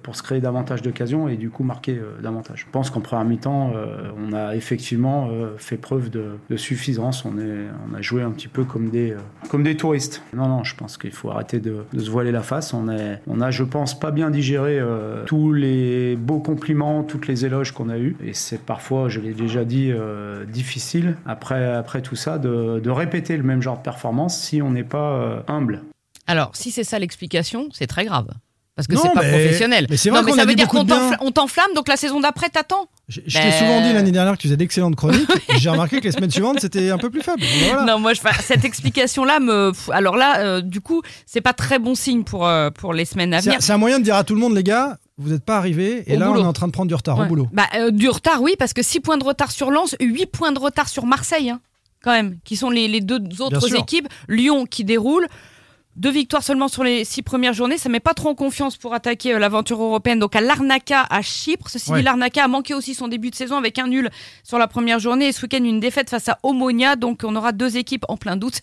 pour 0.02 0.16
se 0.16 0.22
créer 0.22 0.40
davantage 0.40 0.82
d'occasions 0.82 1.28
et 1.28 1.37
du 1.37 1.50
coup 1.50 1.62
marquer 1.62 2.00
davantage. 2.22 2.64
Je 2.66 2.72
pense 2.72 2.90
qu'en 2.90 3.00
première 3.00 3.25
mi-temps, 3.25 3.72
on 4.16 4.32
a 4.32 4.56
effectivement 4.56 5.28
fait 5.58 5.76
preuve 5.76 6.10
de, 6.10 6.56
suffisance. 6.56 7.25
On, 7.25 7.38
est, 7.38 7.66
on 7.88 7.94
a 7.94 8.00
joué 8.00 8.22
un 8.22 8.31
petit 8.31 8.49
peu 8.49 8.64
comme 8.64 8.90
des, 8.90 9.14
comme 9.50 9.62
des 9.62 9.76
touristes. 9.76 10.22
Non, 10.34 10.49
non, 10.49 10.64
je 10.64 10.75
pense 10.75 10.96
qu'il 10.96 11.12
faut 11.12 11.31
arrêter 11.31 11.60
de, 11.60 11.84
de 11.93 12.00
se 12.00 12.10
voiler 12.10 12.32
la 12.32 12.43
face. 12.43 12.72
On, 12.72 12.88
est, 12.88 13.20
on 13.26 13.40
a, 13.40 13.50
je 13.50 13.64
pense, 13.64 13.99
pas 13.99 14.10
bien 14.10 14.31
digéré 14.31 14.81
tous 15.26 15.52
les 15.52 16.16
beaux 16.16 16.40
compliments, 16.40 17.02
toutes 17.02 17.26
les 17.26 17.42
éloges 17.44 17.73
qu'on 17.73 17.89
a 17.89 17.99
eus. 17.99 18.17
Et 18.25 18.35
c'est 18.35 18.59
parfois, 18.61 19.09
je 19.09 19.21
l'ai 19.21 19.33
déjà 19.35 19.65
dit, 19.65 19.91
euh, 19.91 20.44
difficile, 20.44 21.17
après, 21.27 21.73
après 21.75 22.03
tout 22.03 22.17
ça, 22.17 22.39
de, 22.39 22.81
de 22.81 22.91
répéter 22.91 23.37
le 23.37 23.43
même 23.43 23.62
genre 23.62 23.79
de 23.79 23.83
performance 23.83 24.39
si 24.39 24.62
on 24.62 24.71
n'est 24.71 24.85
pas 24.85 25.12
euh, 25.15 25.41
humble. 25.49 25.83
Alors, 26.27 26.50
si 26.55 26.71
c'est 26.71 26.85
ça 26.85 26.99
l'explication, 26.99 27.69
c'est 27.73 27.87
très 27.87 28.05
grave. 28.05 28.29
Parce 28.75 28.89
que 28.89 28.97
c'est 28.97 29.12
pas 29.12 29.21
mais- 29.21 29.29
professionnel. 29.29 29.87
mais 29.91 29.99
c'est 29.99 30.09
vrai 30.09 30.21
non, 30.21 30.25
mais 30.25 30.31
qu'on 30.31 30.37
ça 30.39 30.43
a 30.44 30.47
veut 30.47 30.55
dire 30.55 30.67
qu'on 30.67 31.31
t'enflamme, 31.31 31.75
donc 31.75 31.89
la 31.89 31.97
saison 31.99 32.21
d'après, 32.21 32.49
t'attends. 32.49 32.87
Je, 33.06 33.21
je 33.27 33.37
t'ai 33.37 33.45
Ben- 33.45 33.53
souvent 33.53 33.83
dit 33.83 33.93
l'année 33.93 34.12
dernière 34.12 34.33
que 34.33 34.38
tu 34.38 34.47
faisais 34.49 34.56
d'excellentes 34.56 34.97
chroniques. 34.97 35.29
J'ai 35.59 35.69
remarqué 35.69 35.99
que 36.00 36.05
les 36.05 36.12
semaines 36.12 36.31
suivantes, 36.31 36.59
c'était 36.61 36.88
un 36.88 36.97
peu 36.97 37.11
plus 37.11 37.21
faible. 37.21 37.43
Voilà. 37.67 37.83
Non, 37.87 37.99
moi, 37.99 38.15
je, 38.15 38.21
cette 38.41 38.65
explication-là 38.65 39.41
me. 39.41 39.73
Alors 39.93 40.17
là, 40.17 40.38
euh, 40.41 40.61
du 40.62 40.81
coup, 40.81 41.03
c'est 41.27 41.43
pas 41.43 41.53
très 41.53 41.79
bon 41.79 41.95
signe 41.95 42.25
pour, 42.25 42.47
euh, 42.47 42.71
pour 42.71 42.95
les 42.95 43.05
semaines 43.05 43.35
à 43.35 43.41
venir. 43.41 43.59
c'est 43.61 43.73
un 43.75 43.77
moyen 43.79 43.99
de 43.99 44.05
dire 44.05 44.17
à 44.17 44.25
tout 44.25 44.35
le 44.35 44.41
monde, 44.41 44.55
les 44.56 44.62
gars, 44.65 44.97
vous 45.19 45.31
n'êtes 45.31 45.44
pas 45.44 45.56
arrivés. 45.59 46.03
Et 46.06 46.17
Au 46.17 46.20
là, 46.20 46.29
boulot. 46.29 46.41
on 46.41 46.44
est 46.44 46.49
en 46.49 46.53
train 46.53 46.67
de 46.67 46.73
prendre 46.73 46.88
du 46.88 46.94
retard 46.94 47.19
Ouais. 47.19 47.25
au 47.26 47.29
boulot. 47.29 47.49
Bah, 47.53 47.67
euh, 47.76 47.91
du 47.91 48.09
retard, 48.09 48.41
oui, 48.43 48.55
parce 48.59 48.73
que 48.73 48.82
6 48.82 49.00
points 49.00 49.19
de 49.19 49.25
retard 49.25 49.50
sur 49.53 49.70
Lens, 49.70 49.94
8 50.00 50.26
points 50.26 50.53
de 50.53 50.59
retard 50.59 50.88
sur 50.88 51.06
Marseille, 51.06 51.50
hein, 51.50 51.61
quand 52.03 52.12
même, 52.12 52.38
qui 52.44 52.56
sont 52.56 52.70
les, 52.70 52.88
les 52.88 53.00
deux 53.00 53.20
autres 53.41 53.75
équipes. 53.76 54.09
Lyon 54.29 54.67
qui 54.67 54.85
déroule. 54.85 55.26
Deux 55.94 56.11
victoires 56.11 56.43
seulement 56.43 56.69
sur 56.69 56.82
les 56.85 57.05
six 57.05 57.20
premières 57.20 57.53
journées, 57.53 57.76
ça 57.76 57.91
met 57.91 58.00
pas 58.00 58.14
trop 58.14 58.31
en 58.31 58.35
confiance 58.35 58.79
pour 58.79 58.94
attaquer 58.94 59.35
euh, 59.35 59.38
l'aventure 59.38 59.82
européenne. 59.82 60.19
Donc 60.19 60.35
à 60.35 60.41
Larnaca, 60.41 61.03
à 61.11 61.20
Chypre. 61.20 61.69
Ceci 61.69 61.91
Ouais. 61.93 61.99
dit, 61.99 62.05
Larnaca 62.05 62.43
a 62.44 62.49
manqué 62.49 62.73
aussi 62.73 62.94
son 62.94 63.09
début 63.09 63.29
de 63.29 63.35
saison 63.35 63.59
avec 63.59 63.79
un 63.79 63.88
nul 63.88 64.09
sur 64.43 64.56
la 64.56 64.69
première 64.69 64.99
journée 65.00 65.26
et 65.29 65.32
ce 65.32 65.43
week-end 65.43 65.62
une 65.62 65.81
défaite 65.81 66.09
face 66.09 66.31
à 66.31 66.38
Omonia. 66.44 66.97
Donc 66.97 67.20
on 67.25 67.37
aura 67.37 67.53
deux 67.53 67.76
équipes 67.76 68.06
en 68.09 68.17
plein 68.17 68.37
doute. 68.37 68.62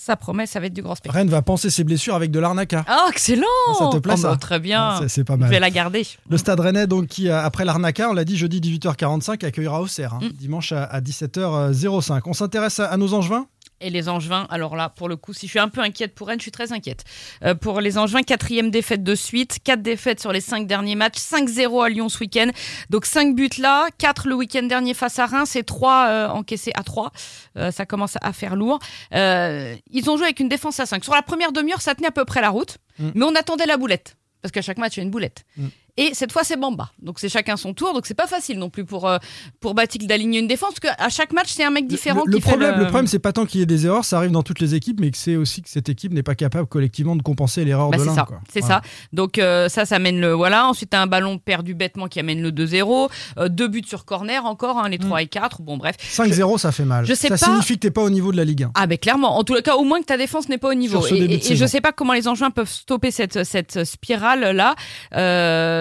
Ça 0.00 0.14
promet, 0.16 0.46
ça 0.46 0.60
va 0.60 0.66
être 0.66 0.72
du 0.72 0.80
grand 0.80 0.94
spectacle. 0.94 1.16
Rennes 1.18 1.28
va 1.28 1.42
penser 1.42 1.70
ses 1.70 1.82
blessures 1.82 2.14
avec 2.14 2.30
de 2.30 2.38
l'arnaca. 2.38 2.84
Ah, 2.86 3.06
excellent 3.10 3.42
Ça 3.78 3.88
te 3.92 3.98
plaît, 3.98 4.14
Oh, 4.16 4.22
bah, 4.22 4.30
ça 4.30 4.36
Très 4.36 4.60
bien. 4.60 4.80
Ah, 4.80 5.00
c'est- 5.08 5.24
pas 5.24 5.34
Je 5.34 5.40
vais 5.40 5.48
mal. 5.50 5.60
la 5.60 5.70
garder. 5.70 6.06
Le 6.30 6.38
stade 6.38 6.60
rennais, 6.60 6.86
donc, 6.86 7.08
qui, 7.08 7.28
euh, 7.28 7.42
après 7.44 7.64
l'arnaca, 7.64 8.08
on 8.08 8.12
l'a 8.14 8.24
dit, 8.24 8.36
jeudi 8.36 8.60
18h45, 8.60 9.42
accueillera 9.44 9.82
Auxerre, 9.82 10.14
hein, 10.14 10.20
Mm. 10.22 10.28
dimanche 10.38 10.70
à, 10.72 10.84
à 10.84 11.00
17h05. 11.00 12.26
On 12.26 12.32
s'intéresse 12.32 12.78
à, 12.80 12.86
à 12.86 12.96
nos 12.96 13.12
Angevins? 13.12 13.46
Et 13.80 13.90
les 13.90 14.08
Angevins, 14.08 14.46
alors 14.50 14.74
là, 14.74 14.88
pour 14.88 15.08
le 15.08 15.16
coup, 15.16 15.32
si 15.32 15.46
je 15.46 15.50
suis 15.52 15.58
un 15.58 15.68
peu 15.68 15.80
inquiète 15.80 16.14
pour 16.14 16.26
Rennes, 16.28 16.40
je 16.40 16.42
suis 16.42 16.50
très 16.50 16.72
inquiète. 16.72 17.04
Euh, 17.44 17.54
pour 17.54 17.80
les 17.80 17.96
Angevins, 17.96 18.22
quatrième 18.22 18.70
défaite 18.70 19.04
de 19.04 19.14
suite, 19.14 19.58
quatre 19.62 19.82
défaites 19.82 20.20
sur 20.20 20.32
les 20.32 20.40
cinq 20.40 20.66
derniers 20.66 20.96
matchs, 20.96 21.18
5-0 21.18 21.84
à 21.84 21.88
Lyon 21.88 22.08
ce 22.08 22.18
week-end. 22.18 22.48
Donc 22.90 23.06
cinq 23.06 23.34
buts 23.36 23.48
là, 23.58 23.86
quatre 23.98 24.26
le 24.26 24.34
week-end 24.34 24.64
dernier 24.64 24.94
face 24.94 25.18
à 25.18 25.26
Reims 25.26 25.54
et 25.54 25.62
trois 25.62 26.06
euh, 26.08 26.28
encaissés 26.28 26.72
à 26.74 26.82
trois. 26.82 27.12
Euh, 27.56 27.70
ça 27.70 27.86
commence 27.86 28.16
à 28.20 28.32
faire 28.32 28.56
lourd. 28.56 28.80
Euh, 29.14 29.76
ils 29.90 30.10
ont 30.10 30.16
joué 30.16 30.26
avec 30.26 30.40
une 30.40 30.48
défense 30.48 30.80
à 30.80 30.86
5. 30.86 31.04
Sur 31.04 31.14
la 31.14 31.22
première 31.22 31.52
demi-heure, 31.52 31.80
ça 31.80 31.94
tenait 31.94 32.08
à 32.08 32.12
peu 32.12 32.24
près 32.24 32.40
la 32.40 32.50
route, 32.50 32.78
Mm. 32.98 33.10
mais 33.14 33.24
on 33.24 33.34
attendait 33.34 33.66
la 33.66 33.76
boulette. 33.76 34.16
Parce 34.42 34.52
qu'à 34.52 34.62
chaque 34.62 34.78
match, 34.78 34.96
il 34.96 34.98
y 34.98 35.00
a 35.00 35.04
une 35.04 35.10
boulette. 35.10 35.44
Mm. 35.56 35.66
Et 36.00 36.10
cette 36.14 36.32
fois, 36.32 36.44
c'est 36.44 36.56
Bamba. 36.56 36.90
Donc 37.02 37.18
c'est 37.18 37.28
chacun 37.28 37.56
son 37.56 37.74
tour. 37.74 37.92
Donc 37.92 38.06
c'est 38.06 38.14
pas 38.14 38.26
facile 38.26 38.58
non 38.58 38.70
plus 38.70 38.84
pour, 38.84 39.06
euh, 39.08 39.18
pour 39.60 39.74
Batik 39.74 40.06
d'aligner 40.06 40.38
une 40.38 40.46
défense. 40.46 40.72
Parce 40.80 40.94
qu'à 40.96 41.08
chaque 41.10 41.32
match, 41.32 41.48
c'est 41.48 41.64
un 41.64 41.70
mec 41.70 41.86
différent 41.86 42.22
le, 42.24 42.30
le 42.32 42.36
qui 42.38 42.42
fait 42.42 42.48
problème, 42.50 42.74
le... 42.74 42.78
le 42.78 42.84
problème, 42.86 43.06
c'est 43.08 43.18
pas 43.18 43.32
tant 43.32 43.44
qu'il 43.44 43.60
y 43.60 43.62
ait 43.62 43.66
des 43.66 43.84
erreurs, 43.84 44.04
ça 44.04 44.16
arrive 44.18 44.30
dans 44.30 44.42
toutes 44.44 44.60
les 44.60 44.74
équipes, 44.74 45.00
mais 45.00 45.10
que 45.10 45.16
c'est 45.18 45.36
aussi 45.36 45.60
que 45.60 45.68
cette 45.68 45.88
équipe 45.88 46.12
n'est 46.12 46.22
pas 46.22 46.34
capable 46.36 46.66
collectivement 46.68 47.16
de 47.16 47.22
compenser 47.22 47.64
l'erreur 47.64 47.90
Bah, 47.90 47.96
de 47.98 48.02
c'est 48.04 48.08
l'un. 48.14 48.26
c'est 48.52 48.60
Voilà. 48.60 48.76
ça. 48.76 48.90
Donc 49.12 49.38
euh, 49.38 49.68
ça, 49.68 49.84
ça 49.84 49.96
amène 49.96 50.20
le 50.20 50.32
voilà. 50.32 50.66
Ensuite, 50.68 50.94
un 50.94 51.06
ballon 51.08 51.38
perdu 51.38 51.74
bêtement 51.74 52.06
qui 52.06 52.20
amène 52.20 52.40
le 52.40 52.52
2-0. 52.52 53.08
Euh, 53.38 53.48
deux 53.48 53.66
buts 53.68 53.82
sur 53.86 54.04
corner 54.04 54.46
encore, 54.46 54.78
hein, 54.78 54.88
les 54.88 54.98
3 54.98 55.22
et 55.22 55.26
4. 55.26 55.62
Bon, 55.62 55.76
bref. 55.78 55.96
5-0, 56.00 56.58
ça 56.58 56.70
fait 56.70 56.84
mal. 56.84 57.04
je 57.06 57.14
sais 57.14 57.28
ça 57.28 57.36
pas- 57.36 57.44
signifie 57.52 57.74
que 57.74 57.80
t'es 57.80 57.90
pas 57.90 58.02
au 58.02 58.10
niveau 58.10 58.30
de 58.30 58.36
la 58.36 58.44
Ligue 58.44 58.62
1. 58.64 58.70
Ah 58.74 58.86
ben 58.86 58.96
clairement, 58.98 59.36
en 59.36 59.42
tout 59.44 59.54
cas, 59.62 59.74
au 59.74 59.82
moins 59.84 60.00
que 60.00 60.06
ta 60.06 60.16
défense 60.16 60.48
n'est 60.48 60.58
pas 60.58 60.68
au 60.68 60.74
niveau. 60.74 61.04
Et, 61.08 61.16
et- 61.18 61.52
et 61.52 61.56
je 61.56 61.66
sais 61.66 61.80
pas 61.80 61.90
comment 61.92 62.12
les 62.12 62.28
Angevins 62.28 62.50
peuvent 62.50 62.70
stopper 62.70 63.10
cette, 63.10 63.42
cette 63.44 63.84
spirale 63.84 64.54
là. 64.54 64.74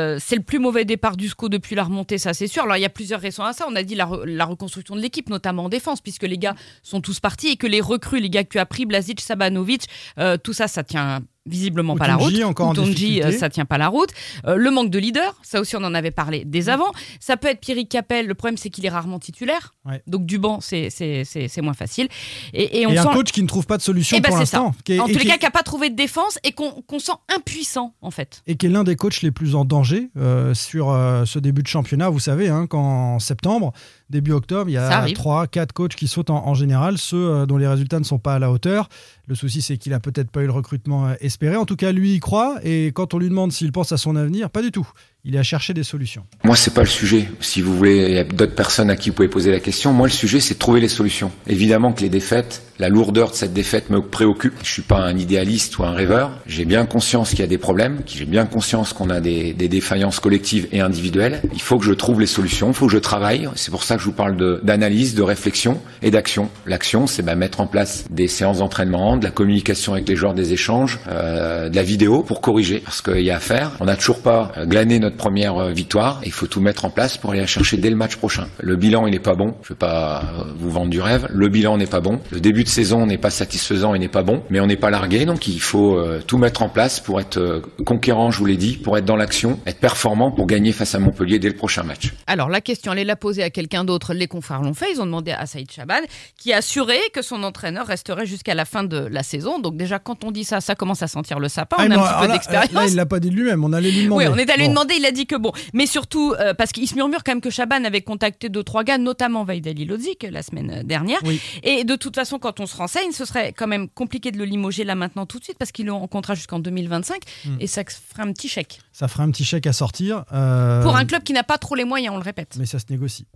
Euh, 0.08 0.18
c'est 0.20 0.36
le 0.36 0.44
plus 0.44 0.60
mauvais 0.60 0.86
départ 0.86 1.18
du 1.18 1.28
SCO 1.28 1.50
depuis 1.50 1.76
la 1.76 1.84
remontée, 1.84 2.18
ça 2.18 2.34
c'est 2.34 2.48
sûr. 2.48 2.64
Alors 2.64 2.78
il 2.78 2.82
y 2.82 2.86
a 2.86 2.90
plusieurs 2.90 3.20
raisons 3.20 3.44
à 3.44 3.54
ça. 3.54 3.66
On 3.70 3.76
a 3.76 3.84
dit 3.84 3.96
la, 3.96 4.06
re- 4.06 4.24
la 4.26 4.46
reconstruction 4.46 4.96
de 4.96 5.02
l'équipe, 5.02 5.30
notamment 5.30 5.66
en 5.66 5.70
défense, 5.70 6.02
puisque 6.02 6.24
les 6.24 6.38
gars 6.38 6.56
sont 6.84 7.02
tous 7.02 7.20
partis 7.20 7.50
et 7.50 7.56
que 7.58 7.68
les 7.68 7.82
recrues, 7.82 8.20
les 8.20 8.30
gars 8.30 8.44
que 8.44 8.50
tu 8.50 8.60
as 8.60 8.66
pris, 8.66 8.86
Blazic, 8.86 9.20
Sabanovic, 9.22 9.84
euh, 10.20 10.38
tout 10.38 10.54
ça, 10.54 10.68
ça 10.68 10.84
tient 10.84 11.22
visiblement 11.48 11.96
pas 11.96 12.08
la 12.08 12.16
route. 12.16 12.34
Encore 12.44 12.70
en 12.70 12.74
difficulté. 12.74 13.26
euh, 13.26 13.32
ça 13.32 13.50
tient 13.50 13.66
pas 13.66 13.78
la 13.78 13.88
route. 13.88 14.10
Euh, 14.46 14.56
le 14.56 14.70
manque 14.72 14.90
de 14.90 15.00
leader, 15.00 15.36
ça 15.44 15.60
aussi 15.62 15.76
on 15.76 15.84
en 15.84 15.94
avait 15.94 16.12
parlé 16.12 16.44
dès 16.46 16.70
avant. 16.70 16.92
Ça 17.20 17.38
peut 17.38 17.48
être 17.48 17.60
Pierrick 17.62 17.90
Capel. 17.90 18.28
Le 18.28 18.34
problème 18.36 18.58
c'est 18.58 18.70
qu'il 18.70 18.86
est 18.86 18.90
rarement 18.90 19.20
titulaire. 19.20 19.74
Ouais. 19.86 20.02
Donc 20.08 20.26
du 20.26 20.38
banc, 20.38 20.60
c'est 20.62 20.90
c'est 20.90 21.62
moins 21.62 21.74
facile. 21.74 22.08
Et, 22.54 22.82
et 22.82 22.86
on 22.88 22.92
Et 22.92 22.98
un 22.98 23.04
sent 23.04 23.10
coach 23.14 23.32
qui 23.32 23.42
ne 23.42 23.48
trouve 23.48 23.66
pas 23.66 23.78
de 23.78 23.82
solution 23.82 24.18
Eh 24.18 24.22
ben, 24.22 24.30
pour 24.30 24.38
c'est 24.38 24.46
ça. 24.46 24.58
l'instant. 24.60 25.04
en 25.04 25.08
et 25.08 25.12
tous 25.14 25.20
les 25.20 25.26
qui- 25.26 25.28
cas, 25.28 25.38
qui 25.38 25.46
n'a 25.46 25.52
pas 25.52 25.64
trouvé 25.64 25.90
de 25.90 25.96
défense 25.96 26.38
et 26.44 26.52
qu'on 26.52 26.72
qu'on 26.82 27.00
sent 27.00 27.12
impuissant, 27.36 27.94
en 28.02 28.12
fait. 28.12 28.42
et 28.48 28.56
qui 28.56 28.66
est 28.66 28.70
l'un 28.70 28.84
des 28.84 28.96
coachs 28.96 29.22
les 29.22 29.32
plus 29.32 29.56
en 29.56 29.66
danger 29.66 30.10
euh, 30.18 30.54
sur 30.54 30.90
euh, 30.92 31.26
ce 31.26 31.40
début 31.40 31.64
de 31.64 31.68
championnat. 31.68 32.10
Vous 32.10 32.20
savez 32.20 32.50
hein, 32.50 32.68
qu'en 32.68 33.20
septembre, 33.20 33.74
début 34.10 34.32
octobre, 34.32 34.70
il 34.70 34.74
y 34.74 34.78
a 34.78 34.88
arrive. 34.88 35.16
3, 35.16 35.48
4 35.48 35.74
coachs 35.74 35.96
qui 35.96 36.08
sautent 36.08 36.30
en, 36.30 36.48
en 36.48 36.54
général, 36.54 36.98
ceux 36.98 37.30
euh, 37.30 37.46
dont 37.46 37.58
les 37.58 37.68
résultats 37.68 38.00
ne 38.00 38.06
sont 38.06 38.20
pas 38.20 38.36
à 38.36 38.40
la 38.40 38.52
hauteur. 38.52 38.90
Le 39.28 39.36
souci, 39.36 39.62
c'est 39.62 39.78
qu'il 39.78 39.94
a 39.94 40.00
peut-être 40.00 40.32
pas 40.32 40.42
eu 40.42 40.46
le 40.46 40.52
recrutement 40.52 41.08
euh, 41.08 41.14
espéré. 41.20 41.56
En 41.56 41.66
tout 41.66 41.76
cas, 41.76 41.92
lui, 41.92 42.14
il 42.14 42.20
croit. 42.20 42.56
Et 42.64 42.88
quand 42.88 43.14
on 43.14 43.20
lui 43.20 43.30
demande 43.30 43.52
s'il 43.52 43.72
pense 43.72 43.92
à 43.92 43.98
son 43.98 44.16
avenir, 44.16 44.50
pas 44.50 44.62
du 44.62 44.72
tout. 44.72 44.90
Il 45.26 45.36
est 45.36 45.40
à 45.40 45.44
chercher 45.44 45.74
des 45.74 45.84
solutions. 45.84 46.24
Moi, 46.46 46.56
c'est 46.56 46.74
pas 46.74 46.82
le 46.82 46.88
sujet. 46.88 47.28
Si 47.42 47.62
vous 47.62 47.76
voulez, 47.76 48.06
il 48.08 48.14
y 48.16 48.20
a 48.20 48.24
d'autres 48.24 48.56
personnes 48.56 48.90
à 48.90 48.96
qui 48.96 49.10
vous 49.10 49.16
pouvez 49.16 49.28
poser 49.28 49.52
la 49.52 49.60
question. 49.60 49.92
Moi, 49.92 50.08
le 50.08 50.14
sujet, 50.14 50.40
c'est 50.40 50.54
de 50.54 50.60
trouver 50.60 50.80
les 50.80 50.88
solutions. 50.88 51.32
Évidemment 51.48 51.92
que 51.92 52.02
les 52.02 52.08
défaites, 52.10 52.64
la 52.80 52.88
lourdeur 52.88 53.32
de 53.32 53.36
cette 53.36 53.52
défaite 53.54 53.90
me 53.90 54.02
préoccupe. 54.02 54.54
Je 54.64 54.70
suis 54.70 54.82
pas 54.84 55.00
un 55.00 55.18
idéaliste 55.18 55.78
ou 55.80 55.84
un 55.84 55.92
rêveur. 55.92 56.32
J'ai 56.46 56.64
bien 56.64 56.86
conscience 56.86 57.32
qu'il 57.32 57.40
y 57.40 57.44
a 57.44 57.48
des 57.48 57.58
problèmes, 57.58 58.02
j'ai 58.06 58.26
bien 58.26 58.46
conscience 58.46 58.94
qu'on 58.94 59.10
a 59.10 59.20
des, 59.20 59.54
des 59.54 59.68
défaillances 59.68 60.20
collectives 60.22 60.68
et 60.72 60.80
individuelles. 60.80 61.42
Il 61.54 61.62
faut 61.62 61.78
que 61.78 61.86
je 61.86 61.94
trouve 61.94 62.22
les 62.22 62.28
solutions, 62.28 62.70
il 62.70 62.74
faut 62.74 62.86
que 62.86 62.94
je 62.94 62.98
travaille. 63.00 63.50
C'est 63.56 63.72
pour 63.72 63.84
ça 63.84 63.96
que 63.96 64.02
je 64.02 64.06
vous 64.06 64.14
parle 64.14 64.38
de- 64.38 64.62
d'analyse, 64.64 65.16
de, 65.16 65.24
réflexion 65.24 65.82
et 66.04 66.12
d'action. 66.12 66.50
L'action, 66.68 67.06
c'est 67.08 67.24
bah, 67.24 67.36
mettre 67.36 67.60
en 67.60 67.68
place 67.68 68.06
des 68.12 68.28
séances 68.30 68.60
d'entraînement, 68.60 69.18
de 69.18 69.26
la 69.26 69.32
communication 69.32 69.94
avec 69.94 70.08
les 70.08 70.16
joueurs, 70.16 70.36
des 70.36 70.54
échanges, 70.54 71.00
euh, 71.10 71.68
de 71.70 71.76
la 71.76 71.84
vidéo 71.84 72.22
pour 72.24 72.40
corriger, 72.40 72.80
parce 72.80 73.02
qu'il 73.02 73.22
y 73.24 73.32
a 73.32 73.38
à 73.38 73.40
faire. 73.42 73.72
On 73.82 73.86
n'a 73.86 73.98
toujours 73.98 74.22
pas 74.22 74.52
euh, 74.58 74.66
glané 74.66 75.00
notre 75.00 75.17
première 75.18 75.58
euh, 75.58 75.72
victoire. 75.72 76.22
Il 76.26 76.32
faut 76.32 76.48
tout 76.48 76.62
mettre 76.62 76.86
en 76.86 76.90
place 76.90 77.18
pour 77.18 77.32
aller 77.32 77.42
la 77.42 77.48
chercher 77.48 77.78
dès 77.78 77.90
le 77.90 77.96
match 77.96 78.16
prochain. 78.16 78.48
Le 78.60 78.76
bilan, 78.76 79.08
il 79.08 79.12
n'est 79.12 79.20
pas 79.20 79.36
bon. 79.36 79.56
Je 79.64 79.70
veux 79.70 79.76
pas 79.76 80.22
euh, 80.22 80.44
vous 80.58 80.70
vendre 80.70 80.90
du 80.90 81.02
rêve. 81.02 81.28
Le 81.34 81.50
bilan 81.50 81.78
n'est 81.78 81.88
pas 81.88 82.00
bon. 82.00 82.22
Le 82.32 82.40
début 82.40 82.64
de 82.64 82.70
saison 82.70 83.06
n'est 83.06 83.18
pas 83.18 83.30
satisfaisant 83.30 83.94
et 83.94 84.00
n'est 84.00 84.08
pas 84.08 84.24
bon. 84.24 84.44
Mais 84.50 84.60
on 84.60 84.68
n'est 84.68 84.78
pas 84.78 84.90
largué, 84.90 85.26
donc 85.26 85.48
il 85.48 85.60
faut 85.60 85.98
euh, 85.98 86.22
tout 86.26 86.38
mettre 86.38 86.64
en 86.64 86.70
place 86.70 87.00
pour 87.00 87.20
être 87.20 87.62
conquérant, 87.86 88.32
je 88.32 88.40
vous 88.40 88.46
l'ai 88.46 88.58
dit, 88.58 88.78
pour 88.78 88.98
être 88.98 89.06
dans 89.06 89.16
l'action, 89.16 89.60
être 89.66 89.80
performant 89.80 90.32
pour 90.32 90.48
gagner 90.48 90.72
face 90.72 90.96
à 90.96 91.00
Montpellier 91.00 91.40
dès 91.40 91.50
le 91.50 91.56
prochain 91.56 91.84
match. 91.84 92.14
Alors 92.28 92.50
la 92.50 92.62
question, 92.62 92.94
elle 92.94 93.00
est 93.00 93.04
la 93.04 93.16
poser 93.16 93.44
à 93.44 93.50
quelqu'un 93.50 93.84
d'autre. 93.84 94.14
Les 94.14 94.28
confrères 94.28 94.62
l'ont 94.62 94.74
fait. 94.74 94.92
Ils 94.94 95.02
ont 95.02 95.06
demandé 95.06 95.32
à 95.32 95.46
Saïd 95.46 95.72
Chaban, 95.72 96.02
qui 96.38 96.54
a 96.54 96.58
assuré 96.58 96.98
que 97.14 97.22
son 97.22 97.44
entraîneur 97.44 97.88
resterait 97.88 98.26
jusqu'à 98.26 98.56
la 98.56 98.66
fin 98.66 98.84
de 98.84 99.08
la 99.10 99.24
saison. 99.24 99.60
Donc 99.60 99.78
déjà, 99.78 100.00
quand 100.00 100.24
on 100.24 100.32
dit 100.32 100.44
ça, 100.44 100.62
ça 100.62 100.76
commence 100.76 101.02
à 101.04 101.08
sentir 101.08 101.40
le 101.40 101.48
sapin. 101.48 101.78
Ah, 101.80 101.86
on 101.88 101.92
a 101.92 101.96
non, 101.96 102.04
un 102.04 102.08
petit 102.08 102.28
peu 102.28 102.34
d'expérience. 102.34 102.74
Là, 102.74 102.86
il 102.88 102.96
l'a 102.96 103.06
pas 103.06 103.20
dit 103.20 103.30
de 103.30 103.36
lui-même. 103.36 103.64
On 103.64 103.74
allait 103.74 103.92
lui 103.92 104.04
demander. 104.04 104.28
Oui, 104.28 104.34
on 104.34 104.38
est 104.38 104.50
allé 104.50 104.64
lui 104.64 104.70
demander, 104.70 104.97
il 104.98 105.06
a 105.06 105.12
dit 105.12 105.26
que 105.26 105.36
bon. 105.36 105.52
Mais 105.74 105.86
surtout, 105.86 106.34
euh, 106.40 106.54
parce 106.54 106.72
qu'il 106.72 106.88
se 106.88 106.96
murmure 106.96 107.24
quand 107.24 107.32
même 107.32 107.42
que 107.42 107.50
Chaban 107.50 107.84
avait 107.86 108.02
contacté 108.02 108.50
deux, 108.50 108.64
trois 108.64 108.84
gars, 108.84 108.98
notamment 108.98 109.44
Vaidali 109.44 109.86
Lodzik 109.86 110.28
la 110.30 110.44
semaine 110.44 110.84
dernière. 110.84 111.20
Oui. 111.24 111.40
Et 111.64 111.84
de 111.84 111.96
toute 111.96 112.16
façon, 112.16 112.40
quand 112.40 112.60
on 112.60 112.66
se 112.66 112.76
renseigne, 112.76 113.12
ce 113.12 113.26
serait 113.26 113.54
quand 113.54 113.68
même 113.68 113.88
compliqué 113.90 114.32
de 114.32 114.38
le 114.38 114.46
limoger 114.46 114.84
là 114.84 114.96
maintenant 114.96 115.26
tout 115.26 115.40
de 115.40 115.44
suite, 115.44 115.58
parce 115.58 115.72
qu'il 115.72 115.88
est 115.88 115.92
en 115.92 116.08
contrat 116.08 116.36
jusqu'en 116.36 116.60
2025, 116.60 117.22
Hmm. 117.46 117.58
et 117.60 117.68
ça 117.68 117.84
ferait 117.86 118.24
un 118.28 118.32
petit 118.34 118.48
chèque. 118.50 118.80
Ça 118.92 119.08
fera 119.08 119.24
un 119.24 119.32
petit 119.32 119.44
chèque 119.46 119.68
à 119.68 119.74
sortir. 119.74 120.24
euh, 120.34 120.82
Pour 120.82 120.96
un 120.96 121.06
club 121.06 121.24
qui 121.24 121.34
n'a 121.34 121.44
pas 121.44 121.58
trop 121.58 121.76
les 121.76 121.84
moyens, 121.86 122.14
on 122.16 122.18
le 122.18 122.24
répète. 122.24 122.56
Mais 122.58 122.66
ça 122.66 122.80
se 122.80 122.86
négocie. 122.90 123.28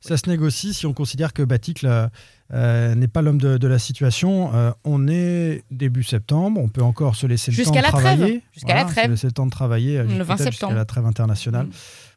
Ça 0.00 0.16
se 0.16 0.28
négocie 0.28 0.74
si 0.74 0.86
on 0.86 0.92
considère 0.92 1.32
que 1.32 1.42
Batik 1.42 1.84
euh, 1.84 2.08
euh, 2.52 2.94
n'est 2.94 3.08
pas 3.08 3.22
l'homme 3.22 3.40
de, 3.40 3.56
de 3.56 3.68
la 3.68 3.78
situation. 3.78 4.54
Euh, 4.54 4.70
on 4.84 5.08
est 5.08 5.64
début 5.70 6.02
septembre, 6.02 6.60
on 6.62 6.68
peut 6.68 6.82
encore 6.82 7.16
se 7.16 7.26
laisser 7.26 7.50
le 7.50 7.56
temps 7.56 7.62
Jusqu'à 7.62 7.80
de 7.82 7.86
travailler. 7.86 8.42
Jusqu'à 8.52 8.74
la 8.74 8.86
se 8.86 8.92
trêve. 8.92 9.10
laisser 9.10 9.26
le 9.28 9.32
temps 9.32 9.46
de 9.46 9.50
travailler 9.50 9.98
euh, 9.98 10.02
Le 10.02 10.08
peut-être 10.08 10.26
20 10.26 10.36
jusqu'à 10.36 10.50
septembre. 10.50 10.74
la 10.74 10.84
trêve 10.84 11.06
internationale. 11.06 11.66
Mm. 11.66 11.70